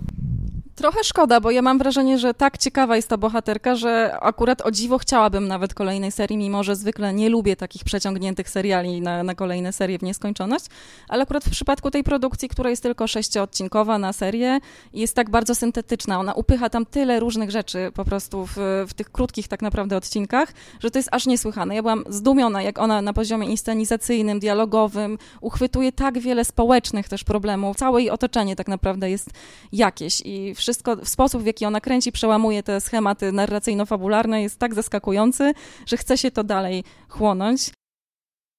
Trochę 0.75 1.03
szkoda, 1.03 1.39
bo 1.39 1.51
ja 1.51 1.61
mam 1.61 1.77
wrażenie, 1.77 2.17
że 2.17 2.33
tak 2.33 2.57
ciekawa 2.57 2.95
jest 2.95 3.07
ta 3.07 3.17
bohaterka, 3.17 3.75
że 3.75 4.17
akurat 4.21 4.61
o 4.61 4.71
dziwo 4.71 4.97
chciałabym 4.97 5.47
nawet 5.47 5.73
kolejnej 5.73 6.11
serii, 6.11 6.37
mimo 6.37 6.63
że 6.63 6.75
zwykle 6.75 7.13
nie 7.13 7.29
lubię 7.29 7.55
takich 7.55 7.83
przeciągniętych 7.83 8.49
seriali 8.49 9.01
na, 9.01 9.23
na 9.23 9.35
kolejne 9.35 9.73
serie 9.73 9.99
w 9.99 10.03
nieskończoność, 10.03 10.65
ale 11.07 11.23
akurat 11.23 11.43
w 11.43 11.49
przypadku 11.49 11.91
tej 11.91 12.03
produkcji, 12.03 12.49
która 12.49 12.69
jest 12.69 12.83
tylko 12.83 13.07
sześciodcinkowa 13.07 13.97
na 13.97 14.13
serię 14.13 14.59
jest 14.93 15.15
tak 15.15 15.29
bardzo 15.29 15.55
syntetyczna, 15.55 16.19
ona 16.19 16.33
upycha 16.33 16.69
tam 16.69 16.85
tyle 16.85 17.19
różnych 17.19 17.51
rzeczy 17.51 17.91
po 17.93 18.05
prostu 18.05 18.45
w, 18.45 18.55
w 18.87 18.93
tych 18.93 19.11
krótkich 19.11 19.47
tak 19.47 19.61
naprawdę 19.61 19.97
odcinkach, 19.97 20.53
że 20.79 20.91
to 20.91 20.99
jest 20.99 21.09
aż 21.11 21.25
niesłychane. 21.25 21.75
Ja 21.75 21.81
byłam 21.81 22.03
zdumiona, 22.09 22.61
jak 22.61 22.79
ona 22.79 23.01
na 23.01 23.13
poziomie 23.13 23.47
inscenizacyjnym, 23.47 24.39
dialogowym 24.39 25.17
uchwytuje 25.41 25.91
tak 25.91 26.19
wiele 26.19 26.45
społecznych 26.45 27.09
też 27.09 27.23
problemów. 27.23 27.77
Całe 27.77 28.01
jej 28.01 28.09
otoczenie 28.09 28.55
tak 28.55 28.67
naprawdę 28.67 29.09
jest 29.09 29.29
jakieś 29.71 30.21
i 30.25 30.55
wszystko, 30.63 30.95
w 30.95 31.09
sposób, 31.09 31.43
w 31.43 31.45
jaki 31.45 31.65
ona 31.65 31.81
kręci, 31.81 32.11
przełamuje 32.11 32.63
te 32.63 32.81
schematy 32.81 33.31
narracyjno-fabularne, 33.31 34.35
jest 34.35 34.59
tak 34.59 34.73
zaskakujący, 34.73 35.53
że 35.85 35.97
chce 35.97 36.17
się 36.17 36.31
to 36.31 36.43
dalej 36.43 36.83
chłonąć. 37.09 37.71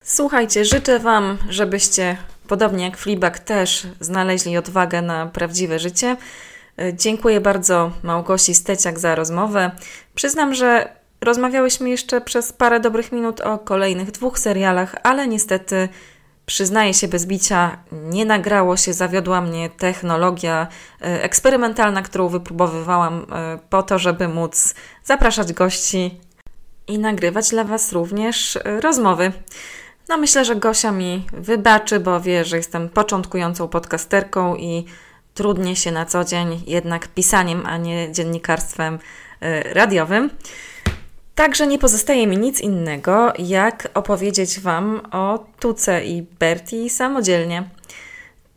Słuchajcie, 0.05 0.64
życzę 0.64 0.99
Wam, 0.99 1.38
żebyście, 1.49 2.17
podobnie 2.49 2.85
jak 2.85 2.97
Fleabag, 2.97 3.38
też 3.38 3.87
znaleźli 4.01 4.59
odwagę 4.59 5.03
na 5.03 5.27
prawdziwe 5.27 5.79
życie. 5.79 6.17
Dziękuję 6.93 7.40
bardzo 7.40 7.90
Małgosi 8.03 8.55
Steciak 8.55 8.99
za 8.99 9.14
rozmowę. 9.14 9.71
Przyznam, 10.14 10.55
że 10.55 10.97
rozmawiałyśmy 11.21 11.90
jeszcze 11.90 12.21
przez 12.21 12.53
parę 12.53 12.81
dobrych 12.81 13.12
minut 13.12 13.40
o 13.40 13.59
kolejnych 13.59 14.11
dwóch 14.11 14.38
serialach, 14.38 14.95
ale 15.03 15.29
niestety 15.29 15.88
Przyznaję 16.46 16.94
się 16.94 17.09
bez 17.09 17.26
bicia, 17.26 17.78
nie 17.92 18.24
nagrało 18.24 18.76
się, 18.76 18.92
zawiodła 18.92 19.40
mnie 19.40 19.70
technologia 19.70 20.66
e, 21.00 21.22
eksperymentalna, 21.22 22.02
którą 22.02 22.28
wypróbowywałam 22.28 23.26
e, 23.33 23.59
po 23.70 23.83
to, 23.83 23.98
żeby 23.98 24.28
móc 24.28 24.74
zapraszać 25.04 25.52
gości 25.52 26.20
i 26.87 26.98
nagrywać 26.98 27.50
dla 27.50 27.64
Was 27.64 27.92
również 27.92 28.57
e, 28.57 28.80
rozmowy. 28.80 29.33
No 30.09 30.16
myślę, 30.16 30.44
że 30.44 30.57
Gosia 30.57 30.92
mi 30.92 31.26
wybaczy, 31.33 32.00
bo 32.00 32.20
wie, 32.20 32.44
że 32.44 32.57
jestem 32.57 32.88
początkującą 32.88 33.68
podcasterką 33.68 34.57
i 34.57 34.85
trudnie 35.35 35.76
się 35.76 35.92
na 35.92 36.07
co 36.07 36.24
dzień 36.24 36.62
jednak 36.66 37.09
pisaniem, 37.09 37.66
a 37.66 37.76
nie 37.76 38.12
dziennikarstwem 38.12 38.98
radiowym. 39.72 40.30
Także 41.35 41.66
nie 41.66 41.79
pozostaje 41.79 42.27
mi 42.27 42.38
nic 42.38 42.61
innego, 42.61 43.33
jak 43.38 43.88
opowiedzieć 43.94 44.61
Wam 44.61 45.01
o 45.12 45.44
Tuce 45.61 46.05
i 46.05 46.23
Bertie 46.23 46.90
samodzielnie. 46.90 47.68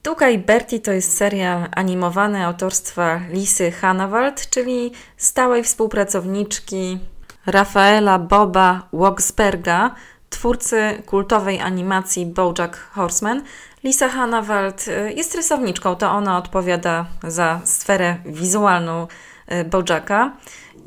Tuka 0.04 0.30
i 0.30 0.38
Bertie 0.38 0.80
to 0.80 0.92
jest 0.92 1.18
serial 1.18 1.68
animowany 1.72 2.46
autorstwa 2.46 3.22
Lisy 3.30 3.72
Hanawald, 3.72 4.50
czyli 4.50 4.92
stałej 5.18 5.64
współpracowniczki 5.64 7.00
Rafaela 7.46 8.20
Boba 8.20 8.88
Wogsberga, 8.94 9.96
twórcy 10.30 11.04
kultowej 11.06 11.62
animacji 11.62 12.26
BoJack 12.26 12.78
Horseman. 12.78 13.44
Lisa 13.84 14.10
Hanawald 14.10 14.88
y, 14.88 15.14
jest 15.14 15.36
rysowniczką, 15.36 15.96
to 15.96 16.12
ona 16.12 16.38
odpowiada 16.38 17.06
za 17.24 17.62
sferę 17.64 18.18
wizualną 18.26 19.08
y, 19.52 19.66
BoJacka. 19.66 20.32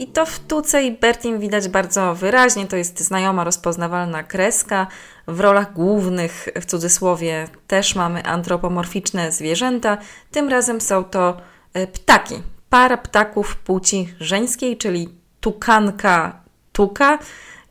I 0.01 0.07
to 0.07 0.27
w 0.27 0.39
Tuce 0.39 0.83
i 0.83 0.93
Bertim 0.93 1.41
widać 1.41 1.69
bardzo 1.69 2.15
wyraźnie. 2.15 2.67
To 2.67 2.77
jest 2.77 3.01
znajoma, 3.01 3.45
rozpoznawalna 3.45 4.23
kreska. 4.23 4.87
W 5.29 5.41
rolach 5.41 5.73
głównych, 5.73 6.49
w 6.61 6.67
cudzysłowie, 6.67 7.49
też 7.67 7.95
mamy 7.95 8.25
antropomorficzne 8.25 9.33
zwierzęta. 9.33 9.99
Tym 10.31 10.49
razem 10.49 10.81
są 10.81 11.05
to 11.05 11.37
e, 11.75 11.87
ptaki. 11.87 12.35
Para 12.71 12.97
ptaków 12.97 13.57
płci 13.57 14.15
żeńskiej, 14.21 14.77
czyli 14.77 15.09
tukanka 15.41 16.41
tuka 16.73 17.19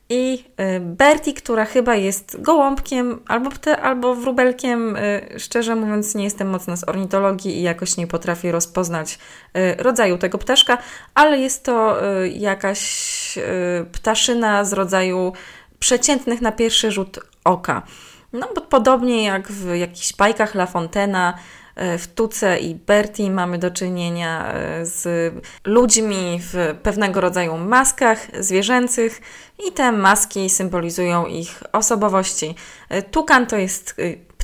i 0.10 0.44
y, 0.60 0.80
Bertie, 0.80 1.34
która 1.34 1.66
chyba 1.66 1.96
jest 1.96 2.42
gołąbkiem 2.42 3.20
albo, 3.28 3.50
pte, 3.50 3.82
albo 3.82 4.16
wróbelkiem. 4.16 4.96
Y, 4.96 5.40
szczerze 5.40 5.76
mówiąc, 5.76 6.16
nie 6.16 6.24
jestem 6.24 6.50
mocna 6.50 6.76
z 6.76 6.90
ornitologii 6.90 7.58
i 7.58 7.62
jakoś 7.62 7.98
nie 7.98 8.08
potrafię 8.08 8.52
rozpoznać 8.52 9.20
y, 9.58 9.76
rodzaju 9.84 10.18
tego 10.18 10.38
ptaszka, 10.38 10.78
ale 11.16 11.40
jest 11.40 11.64
to 11.64 11.98
jakaś 12.34 13.10
ptaszyna 13.92 14.66
z 14.66 14.74
rodzaju 14.74 15.34
przeciętnych 15.80 16.42
na 16.42 16.52
pierwszy 16.52 16.92
rzut 16.92 17.20
oka. 17.44 17.82
No, 18.34 18.48
podobnie 18.48 19.24
jak 19.24 19.48
w 19.48 19.76
jakichś 19.76 20.16
bajkach 20.16 20.56
La 20.56 20.66
Fontena, 20.66 21.34
w 21.98 22.08
Tuce 22.08 22.60
i 22.60 22.76
Bertie 22.76 23.32
mamy 23.32 23.58
do 23.58 23.72
czynienia 23.72 24.54
e, 24.54 24.86
z 24.86 25.34
ludźmi 25.66 26.40
w 26.42 26.76
pewnego 26.84 27.22
rodzaju 27.22 27.58
maskach 27.58 28.28
zwierzęcych 28.40 29.22
i 29.68 29.72
te 29.72 29.92
maski 29.92 30.50
symbolizują 30.50 31.26
ich 31.26 31.64
osobowości. 31.72 32.56
E, 32.90 33.02
tukan 33.02 33.48
to 33.48 33.58
jest 33.58 33.96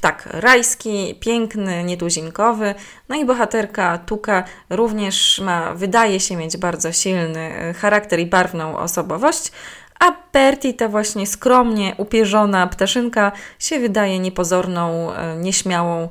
tak, 0.01 0.29
rajski, 0.31 1.15
piękny, 1.19 1.83
nietuzinkowy. 1.83 2.75
No 3.09 3.15
i 3.15 3.25
bohaterka 3.25 3.97
Tuka 3.97 4.43
również 4.69 5.41
ma, 5.43 5.73
wydaje 5.73 6.19
się 6.19 6.35
mieć 6.35 6.57
bardzo 6.57 6.91
silny 6.91 7.39
e, 7.39 7.73
charakter 7.73 8.19
i 8.19 8.25
barwną 8.25 8.77
osobowość, 8.77 9.51
a 9.99 10.13
Bertie, 10.33 10.73
ta 10.73 10.87
właśnie 10.87 11.27
skromnie 11.27 11.95
upierzona 11.97 12.67
ptaszynka, 12.67 13.31
się 13.59 13.79
wydaje 13.79 14.19
niepozorną, 14.19 15.13
e, 15.13 15.35
nieśmiałą 15.35 16.03
e, 16.03 16.09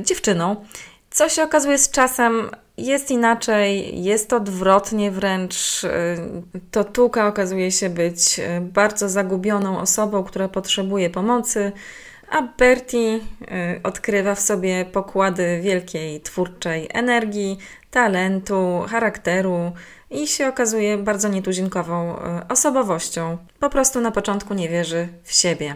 dziewczyną. 0.00 0.56
Co 1.10 1.28
się 1.28 1.42
okazuje 1.42 1.78
z 1.78 1.90
czasem 1.90 2.50
jest 2.76 3.10
inaczej, 3.10 4.02
jest 4.02 4.32
odwrotnie 4.32 5.10
wręcz. 5.10 5.82
To 6.70 6.84
Tuka 6.84 7.26
okazuje 7.26 7.72
się 7.72 7.90
być 7.90 8.40
bardzo 8.60 9.08
zagubioną 9.08 9.80
osobą, 9.80 10.24
która 10.24 10.48
potrzebuje 10.48 11.10
pomocy 11.10 11.72
a 12.30 12.42
Bertie 12.42 13.20
y, 13.20 13.20
odkrywa 13.82 14.34
w 14.34 14.40
sobie 14.40 14.84
pokłady 14.84 15.60
wielkiej 15.62 16.20
twórczej 16.20 16.88
energii, 16.92 17.58
talentu, 17.90 18.84
charakteru 18.88 19.72
i 20.10 20.26
się 20.26 20.48
okazuje 20.48 20.98
bardzo 20.98 21.28
nietuzinkową 21.28 22.16
y, 22.16 22.18
osobowością. 22.48 23.38
Po 23.60 23.70
prostu 23.70 24.00
na 24.00 24.10
początku 24.10 24.54
nie 24.54 24.68
wierzy 24.68 25.08
w 25.22 25.32
siebie. 25.32 25.74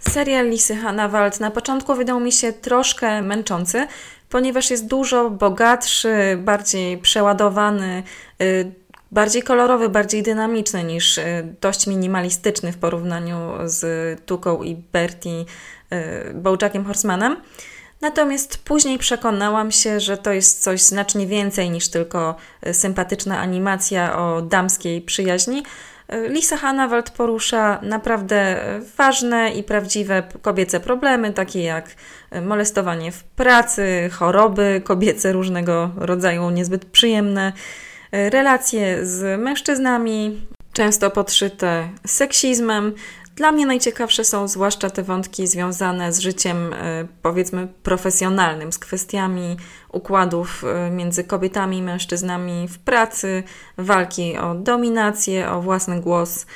Serial 0.00 0.48
Lisy 0.50 0.76
Hannawald 0.76 1.40
na 1.40 1.50
początku 1.50 1.94
wydał 1.94 2.20
mi 2.20 2.32
się 2.32 2.52
troszkę 2.52 3.22
męczący, 3.22 3.86
ponieważ 4.28 4.70
jest 4.70 4.86
dużo 4.86 5.30
bogatszy, 5.30 6.38
bardziej 6.38 6.98
przeładowany, 6.98 8.02
y, 8.42 8.72
bardziej 9.10 9.42
kolorowy, 9.42 9.88
bardziej 9.88 10.22
dynamiczny 10.22 10.84
niż 10.84 11.18
y, 11.18 11.54
dość 11.60 11.86
minimalistyczny 11.86 12.72
w 12.72 12.78
porównaniu 12.78 13.50
z 13.64 13.84
Tuką 14.26 14.62
i 14.62 14.76
Bertie 14.76 15.30
y, 15.40 16.34
Bojackiem 16.34 16.84
Horsemanem. 16.84 17.36
Natomiast 18.00 18.58
później 18.58 18.98
przekonałam 18.98 19.72
się, 19.72 20.00
że 20.00 20.16
to 20.16 20.32
jest 20.32 20.62
coś 20.62 20.82
znacznie 20.82 21.26
więcej 21.26 21.70
niż 21.70 21.88
tylko 21.88 22.36
sympatyczna 22.72 23.38
animacja 23.38 24.18
o 24.18 24.42
damskiej 24.42 25.02
przyjaźni. 25.02 25.62
Lisa 26.28 26.56
Hannawald 26.56 27.10
porusza 27.10 27.80
naprawdę 27.82 28.56
ważne 28.96 29.50
i 29.50 29.62
prawdziwe 29.62 30.22
kobiece 30.42 30.80
problemy, 30.80 31.32
takie 31.32 31.62
jak 31.62 31.88
molestowanie 32.42 33.12
w 33.12 33.24
pracy, 33.24 34.10
choroby 34.12 34.80
kobiece 34.84 35.32
różnego 35.32 35.90
rodzaju 35.96 36.50
niezbyt 36.50 36.84
przyjemne, 36.84 37.52
relacje 38.12 39.06
z 39.06 39.40
mężczyznami, 39.40 40.46
często 40.72 41.10
podszyte 41.10 41.88
seksizmem. 42.06 42.94
Dla 43.40 43.52
mnie 43.52 43.66
najciekawsze 43.66 44.24
są 44.24 44.48
zwłaszcza 44.48 44.90
te 44.90 45.02
wątki 45.02 45.46
związane 45.46 46.12
z 46.12 46.18
życiem, 46.18 46.72
e, 46.72 47.06
powiedzmy, 47.22 47.68
profesjonalnym, 47.82 48.72
z 48.72 48.78
kwestiami 48.78 49.56
układów 49.92 50.64
e, 50.64 50.90
między 50.90 51.24
kobietami 51.24 51.78
i 51.78 51.82
mężczyznami 51.82 52.68
w 52.68 52.78
pracy, 52.78 53.42
walki 53.78 54.38
o 54.38 54.54
dominację, 54.54 55.50
o 55.50 55.60
własny 55.60 56.00
głos. 56.00 56.46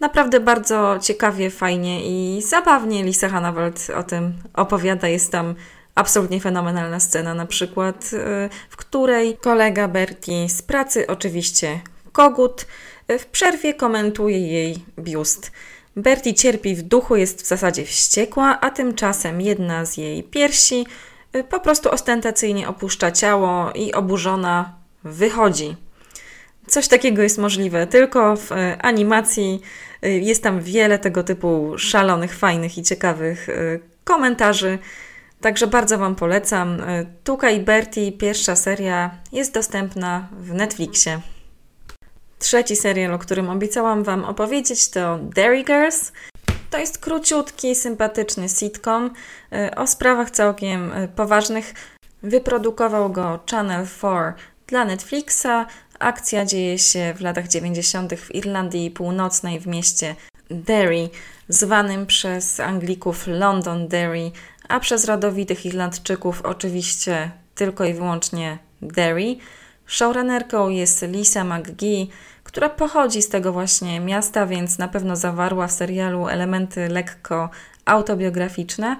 Naprawdę 0.00 0.40
bardzo 0.40 0.98
ciekawie, 1.02 1.50
fajnie 1.50 2.00
i 2.04 2.42
zabawnie 2.42 3.04
Lisa 3.04 3.28
Hannawald 3.28 3.86
o 3.96 4.02
tym 4.02 4.32
opowiada. 4.54 5.08
Jest 5.08 5.32
tam 5.32 5.54
absolutnie 5.94 6.40
fenomenalna 6.40 7.00
scena, 7.00 7.34
na 7.34 7.46
przykład, 7.46 8.10
y, 8.12 8.48
w 8.70 8.76
której 8.76 9.36
kolega 9.36 9.88
Bertie 9.88 10.48
z 10.48 10.62
pracy, 10.62 11.06
oczywiście 11.06 11.80
kogut, 12.12 12.66
w 13.18 13.26
przerwie 13.26 13.74
komentuje 13.74 14.38
jej 14.38 14.84
biust. 14.98 15.52
Bertie 15.96 16.34
cierpi 16.34 16.74
w 16.74 16.82
duchu, 16.82 17.16
jest 17.16 17.42
w 17.42 17.46
zasadzie 17.46 17.84
wściekła, 17.84 18.60
a 18.60 18.70
tymczasem 18.70 19.40
jedna 19.40 19.84
z 19.84 19.96
jej 19.96 20.22
piersi 20.22 20.86
y, 21.36 21.44
po 21.44 21.60
prostu 21.60 21.90
ostentacyjnie 21.90 22.68
opuszcza 22.68 23.10
ciało 23.10 23.72
i 23.72 23.92
oburzona 23.92 24.74
wychodzi. 25.04 25.76
Coś 26.66 26.88
takiego 26.88 27.22
jest 27.22 27.38
możliwe 27.38 27.86
tylko 27.86 28.36
w 28.36 28.50
animacji. 28.82 29.60
Jest 30.02 30.42
tam 30.42 30.60
wiele 30.60 30.98
tego 30.98 31.22
typu 31.22 31.72
szalonych, 31.78 32.36
fajnych 32.36 32.78
i 32.78 32.82
ciekawych 32.82 33.46
komentarzy. 34.04 34.78
Także 35.40 35.66
bardzo 35.66 35.98
Wam 35.98 36.14
polecam. 36.14 36.82
Tuka 37.24 37.50
i 37.50 37.60
Bertie, 37.60 38.12
pierwsza 38.12 38.56
seria, 38.56 39.10
jest 39.32 39.54
dostępna 39.54 40.28
w 40.40 40.54
Netflixie. 40.54 41.20
Trzeci 42.40 42.76
serial, 42.76 43.14
o 43.14 43.18
którym 43.18 43.50
obiecałam 43.50 44.04
Wam 44.04 44.24
opowiedzieć, 44.24 44.88
to 44.88 45.18
Dairy 45.18 45.64
Girls. 45.64 46.12
To 46.70 46.78
jest 46.78 46.98
króciutki, 46.98 47.74
sympatyczny 47.74 48.48
sitcom 48.48 49.10
e, 49.52 49.74
o 49.76 49.86
sprawach 49.86 50.30
całkiem 50.30 50.92
e, 50.92 51.08
poważnych. 51.08 51.74
Wyprodukował 52.22 53.10
go 53.10 53.40
Channel 53.50 53.86
4 53.98 54.32
dla 54.66 54.84
Netflixa. 54.84 55.66
Akcja 55.98 56.44
dzieje 56.46 56.78
się 56.78 57.14
w 57.16 57.20
latach 57.20 57.48
90. 57.48 58.14
w 58.14 58.34
Irlandii 58.34 58.90
Północnej 58.90 59.60
w 59.60 59.66
mieście 59.66 60.16
Derry, 60.50 61.08
zwanym 61.48 62.06
przez 62.06 62.60
Anglików 62.60 63.26
London 63.26 63.88
Derry, 63.88 64.30
a 64.68 64.80
przez 64.80 65.04
rodowitych 65.04 65.66
Irlandczyków 65.66 66.42
oczywiście 66.42 67.30
tylko 67.54 67.84
i 67.84 67.94
wyłącznie 67.94 68.58
Derry. 68.82 69.36
Showrunnerką 69.90 70.68
jest 70.68 71.02
Lisa 71.02 71.44
McGee, 71.44 72.10
która 72.44 72.68
pochodzi 72.68 73.22
z 73.22 73.28
tego 73.28 73.52
właśnie 73.52 74.00
miasta, 74.00 74.46
więc 74.46 74.78
na 74.78 74.88
pewno 74.88 75.16
zawarła 75.16 75.66
w 75.66 75.72
serialu 75.72 76.28
elementy 76.28 76.88
lekko 76.88 77.50
autobiograficzne. 77.84 78.96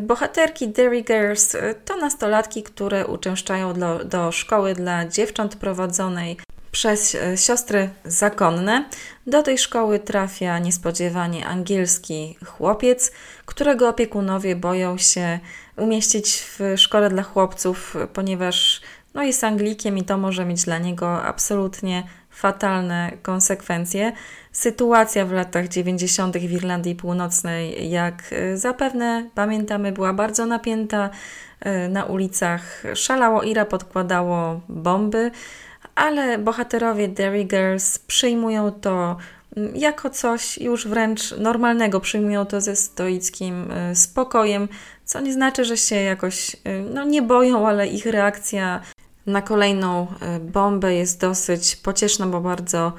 Bohaterki 0.00 0.68
Derry 0.68 1.02
Girls 1.02 1.56
to 1.84 1.96
nastolatki, 1.96 2.62
które 2.62 3.06
uczęszczają 3.06 3.74
do, 3.74 4.04
do 4.04 4.32
szkoły 4.32 4.74
dla 4.74 5.08
dziewcząt 5.08 5.56
prowadzonej 5.56 6.36
przez 6.74 7.14
e, 7.14 7.36
siostry 7.36 7.90
zakonne. 8.04 8.84
Do 9.26 9.42
tej 9.42 9.58
szkoły 9.58 9.98
trafia 9.98 10.58
niespodziewanie 10.58 11.46
angielski 11.46 12.36
chłopiec, 12.46 13.12
którego 13.46 13.88
opiekunowie 13.88 14.56
boją 14.56 14.98
się 14.98 15.38
umieścić 15.76 16.44
w 16.58 16.60
szkole 16.76 17.10
dla 17.10 17.22
chłopców, 17.22 17.96
ponieważ 18.12 18.80
no, 19.14 19.22
jest 19.22 19.44
Anglikiem 19.44 19.98
i 19.98 20.02
to 20.02 20.18
może 20.18 20.44
mieć 20.44 20.64
dla 20.64 20.78
niego 20.78 21.22
absolutnie 21.22 22.02
fatalne 22.30 23.12
konsekwencje. 23.22 24.12
Sytuacja 24.52 25.26
w 25.26 25.32
latach 25.32 25.68
90. 25.68 26.36
w 26.36 26.52
Irlandii 26.52 26.94
Północnej, 26.94 27.90
jak 27.90 28.22
e, 28.32 28.56
zapewne 28.56 29.30
pamiętamy, 29.34 29.92
była 29.92 30.12
bardzo 30.12 30.46
napięta. 30.46 31.10
E, 31.60 31.88
na 31.88 32.04
ulicach 32.04 32.82
szalało 32.94 33.42
Ira, 33.42 33.64
podkładało 33.64 34.60
bomby 34.68 35.30
ale 35.94 36.38
bohaterowie 36.38 37.08
Derry 37.08 37.44
Girls 37.44 37.98
przyjmują 37.98 38.72
to 38.72 39.16
mm, 39.56 39.76
jako 39.76 40.10
coś 40.10 40.58
już 40.58 40.86
wręcz 40.86 41.36
normalnego, 41.38 42.00
przyjmują 42.00 42.46
to 42.46 42.60
ze 42.60 42.76
stoickim 42.76 43.70
y, 43.70 43.96
spokojem, 43.96 44.68
co 45.04 45.20
nie 45.20 45.32
znaczy, 45.32 45.64
że 45.64 45.76
się 45.76 45.96
jakoś 45.96 46.54
y, 46.54 46.58
no, 46.94 47.04
nie 47.04 47.22
boją, 47.22 47.68
ale 47.68 47.86
ich 47.86 48.06
reakcja 48.06 48.80
na 49.26 49.42
kolejną 49.42 50.06
y, 50.36 50.40
bombę 50.40 50.94
jest 50.94 51.20
dosyć 51.20 51.76
pocieszna, 51.76 52.26
bo 52.26 52.40
bardzo 52.40 52.92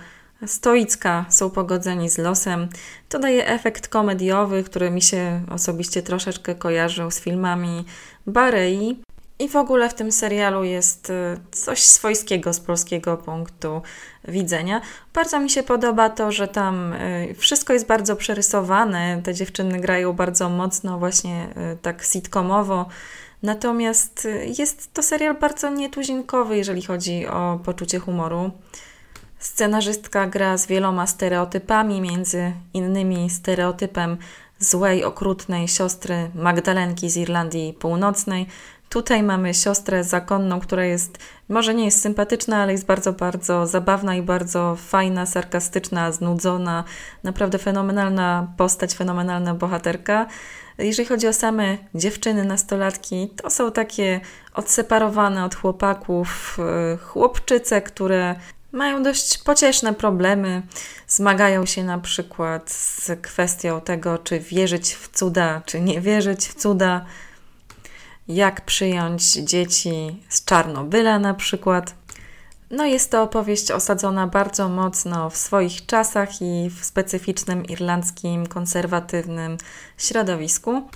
stoicka, 0.46 1.26
są 1.30 1.50
pogodzeni 1.50 2.10
z 2.10 2.18
losem. 2.18 2.70
To 3.10 3.20
daje 3.20 3.48
efekt 3.48 3.88
komediowy, 3.88 4.64
który 4.64 4.92
mi 4.92 5.02
się 5.02 5.42
osobiście 5.52 6.04
troszeczkę 6.04 6.56
kojarzył 6.56 7.12
z 7.12 7.20
filmami 7.20 7.86
Barei. 8.28 9.02
I 9.40 9.50
w 9.50 9.56
ogóle 9.56 9.90
w 9.90 9.94
tym 9.94 10.12
serialu 10.12 10.64
jest 10.64 11.10
y, 11.10 11.14
coś 11.52 11.84
swojskiego 11.84 12.54
z 12.54 12.60
polskiego 12.60 13.18
punktu 13.18 13.82
widzenia. 14.28 14.82
Bardzo 15.14 15.40
mi 15.40 15.50
się 15.50 15.64
podoba 15.64 16.10
to, 16.10 16.32
że 16.32 16.48
tam 16.48 16.94
y, 16.94 17.36
wszystko 17.38 17.74
jest 17.74 17.86
bardzo 17.86 18.16
przerysowane. 18.16 19.22
Te 19.24 19.34
dziewczyny 19.34 19.80
grają 19.80 20.14
bardzo 20.14 20.50
mocno, 20.50 21.00
właśnie 21.00 21.48
tak 21.82 22.04
sitcomowo. 22.04 22.86
Natomiast 23.46 24.28
jest 24.60 24.94
to 24.94 25.04
serial 25.04 25.36
bardzo 25.40 25.70
nietuzinkowy, 25.70 26.58
jeżeli 26.58 26.82
chodzi 26.82 27.28
o 27.28 27.60
poczucie 27.64 28.00
humoru. 28.00 28.52
Scenarzystka 29.40 30.28
gra 30.28 30.58
z 30.58 30.68
wieloma 30.68 31.08
stereotypami, 31.08 32.02
między 32.02 32.54
innymi 32.74 33.30
stereotypem 33.30 34.18
złej, 34.60 35.04
okrutnej 35.04 35.68
siostry 35.68 36.32
Magdalenki 36.36 37.10
z 37.10 37.18
Irlandii 37.18 37.74
Północnej, 37.74 38.48
Tutaj 38.90 39.24
mamy 39.24 39.54
siostrę 39.54 40.04
zakonną, 40.04 40.60
która 40.60 40.86
jest, 40.86 41.18
może 41.50 41.74
nie 41.74 41.86
jest 41.86 42.02
sympatyczna, 42.02 42.58
ale 42.58 42.72
jest 42.72 42.86
bardzo, 42.86 43.14
bardzo 43.14 43.68
zabawna 43.68 44.16
i 44.16 44.22
bardzo 44.22 44.76
fajna, 44.76 45.26
sarkastyczna, 45.26 46.12
znudzona. 46.12 46.84
Naprawdę 47.24 47.58
fenomenalna 47.58 48.48
postać, 48.58 48.94
fenomenalna 48.94 49.54
bohaterka. 49.54 50.26
Jeżeli 50.78 51.08
chodzi 51.08 51.28
o 51.28 51.34
same 51.34 51.78
dziewczyny, 51.96 52.46
nastolatki, 52.46 53.30
to 53.36 53.50
są 53.50 53.72
takie 53.72 54.22
odseparowane 54.54 55.46
od 55.46 55.56
chłopaków 55.56 56.58
e, 56.60 56.98
chłopczyce, 56.98 57.82
które 57.82 58.36
mają 58.72 59.04
dość 59.04 59.38
pocieszne 59.38 59.94
problemy. 59.94 60.62
Zmagają 61.08 61.66
się 61.66 61.84
na 61.84 62.00
przykład 62.00 62.72
z 62.72 63.12
kwestią 63.22 63.82
tego, 63.82 64.18
czy 64.18 64.40
wierzyć 64.40 64.94
w 64.94 65.08
cuda, 65.08 65.62
czy 65.66 65.82
nie 65.82 66.02
wierzyć 66.02 66.48
w 66.48 66.54
cuda 66.54 67.06
jak 68.28 68.62
przyjąć 68.62 69.34
dzieci 69.34 70.24
z 70.30 70.46
Czarnobyla 70.46 71.20
na 71.20 71.34
przykład. 71.34 71.96
No 72.72 72.86
jest 72.86 73.12
to 73.12 73.24
opowieść 73.24 73.72
osadzona 73.72 74.28
bardzo 74.28 74.70
mocno 74.70 75.30
w 75.30 75.38
swoich 75.38 75.86
czasach 75.86 76.42
i 76.42 76.70
w 76.70 76.86
specyficznym 76.86 77.66
irlandzkim, 77.66 78.48
konserwatywnym 78.48 79.58
środowisku. 79.98 80.90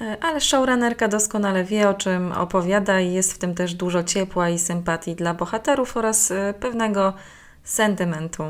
E, 0.00 0.16
ale 0.20 0.40
showrunnerka 0.40 1.08
doskonale 1.08 1.64
wie, 1.64 1.88
o 1.88 1.94
czym 1.94 2.32
opowiada 2.32 3.00
i 3.00 3.12
jest 3.12 3.32
w 3.32 3.38
tym 3.38 3.54
też 3.54 3.74
dużo 3.74 4.04
ciepła 4.04 4.48
i 4.48 4.58
sympatii 4.58 5.14
dla 5.14 5.34
bohaterów 5.34 5.96
oraz 5.96 6.30
e, 6.30 6.54
pewnego 6.60 7.12
sentymentu. 7.64 8.44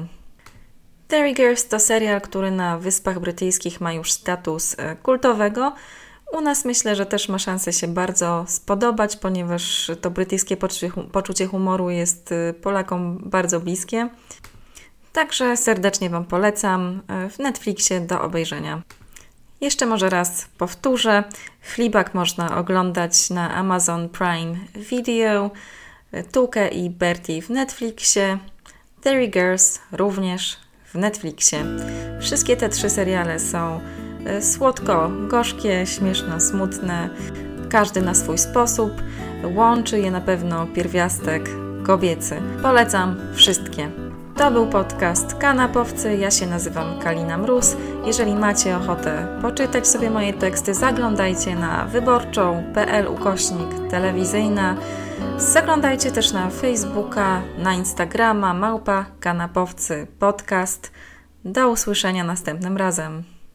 Terry 1.09 1.33
Girls 1.35 1.69
to 1.69 1.81
serial, 1.81 2.21
który 2.21 2.51
na 2.51 2.79
Wyspach 2.79 3.21
Brytyjskich 3.21 3.81
ma 3.81 3.93
już 3.93 4.13
status 4.13 4.75
e, 4.79 4.97
kultowego. 4.97 5.73
U 6.33 6.41
nas 6.41 6.65
myślę, 6.65 6.97
że 6.97 7.07
też 7.07 7.29
ma 7.29 7.39
szansę 7.39 7.73
się 7.73 7.89
bardzo 7.89 8.45
spodobać, 8.49 9.17
ponieważ 9.17 9.91
to 10.01 10.11
brytyjskie 10.11 10.57
poczucie 11.13 11.47
humoru 11.47 11.91
jest 11.91 12.35
Polakom 12.63 13.19
bardzo 13.25 13.61
bliskie. 13.61 14.09
Także 15.13 15.57
serdecznie 15.57 16.11
Wam 16.11 16.25
polecam 16.25 17.03
w 17.31 17.39
Netflixie 17.39 18.01
do 18.01 18.23
obejrzenia. 18.23 18.83
Jeszcze 19.61 19.87
może 19.87 20.11
raz 20.11 20.47
powtórzę. 20.59 21.25
Chlibak 21.63 22.15
można 22.15 22.57
oglądać 22.57 23.31
na 23.31 23.55
Amazon 23.55 24.09
Prime 24.09 24.57
Video, 24.75 25.51
Tukę 26.33 26.69
i 26.69 26.91
Bertie 26.91 27.43
w 27.43 27.51
Netflixie, 27.51 28.39
Terry 29.01 29.29
Girls 29.29 29.79
również 29.93 30.57
w 30.85 30.95
Netflixie. 30.95 31.65
Wszystkie 32.21 32.57
te 32.57 32.69
trzy 32.69 32.91
seriale 32.91 33.41
są 33.41 33.81
słodko, 34.41 35.11
gorzkie, 35.29 35.87
śmieszno, 35.87 36.41
smutne, 36.41 37.11
każdy 37.71 38.03
na 38.03 38.15
swój 38.15 38.39
sposób. 38.39 38.93
Łączy 39.55 39.99
je 39.99 40.11
na 40.11 40.21
pewno 40.21 40.67
pierwiastek 40.67 41.51
kobiecy. 41.87 42.41
Polecam 42.63 43.17
wszystkie. 43.35 43.91
To 44.37 44.51
był 44.51 44.67
podcast 44.67 45.35
Kanapowcy. 45.35 46.17
Ja 46.17 46.31
się 46.31 46.47
nazywam 46.47 46.99
Kalina 46.99 47.39
Mróz. 47.39 47.77
Jeżeli 48.07 48.35
macie 48.35 48.77
ochotę 48.77 49.39
poczytać 49.43 49.89
sobie 49.89 50.11
moje 50.11 50.33
teksty, 50.33 50.75
zaglądajcie 50.75 51.55
na 51.57 51.85
wyborczą.pl 51.85 53.07
ukośnik 53.07 53.91
telewizyjna. 53.91 54.77
Zaglądajcie 55.39 56.11
też 56.11 56.33
na 56.33 56.51
Facebooka, 56.51 57.43
na 57.59 57.75
Instagrama, 57.75 58.55
małpa 58.55 59.07
Kanapowcy 59.21 60.07
podcast. 60.19 60.93
Do 61.45 61.71
usłyszenia 61.71 62.25
następnym 62.25 62.77
razem. 62.77 63.38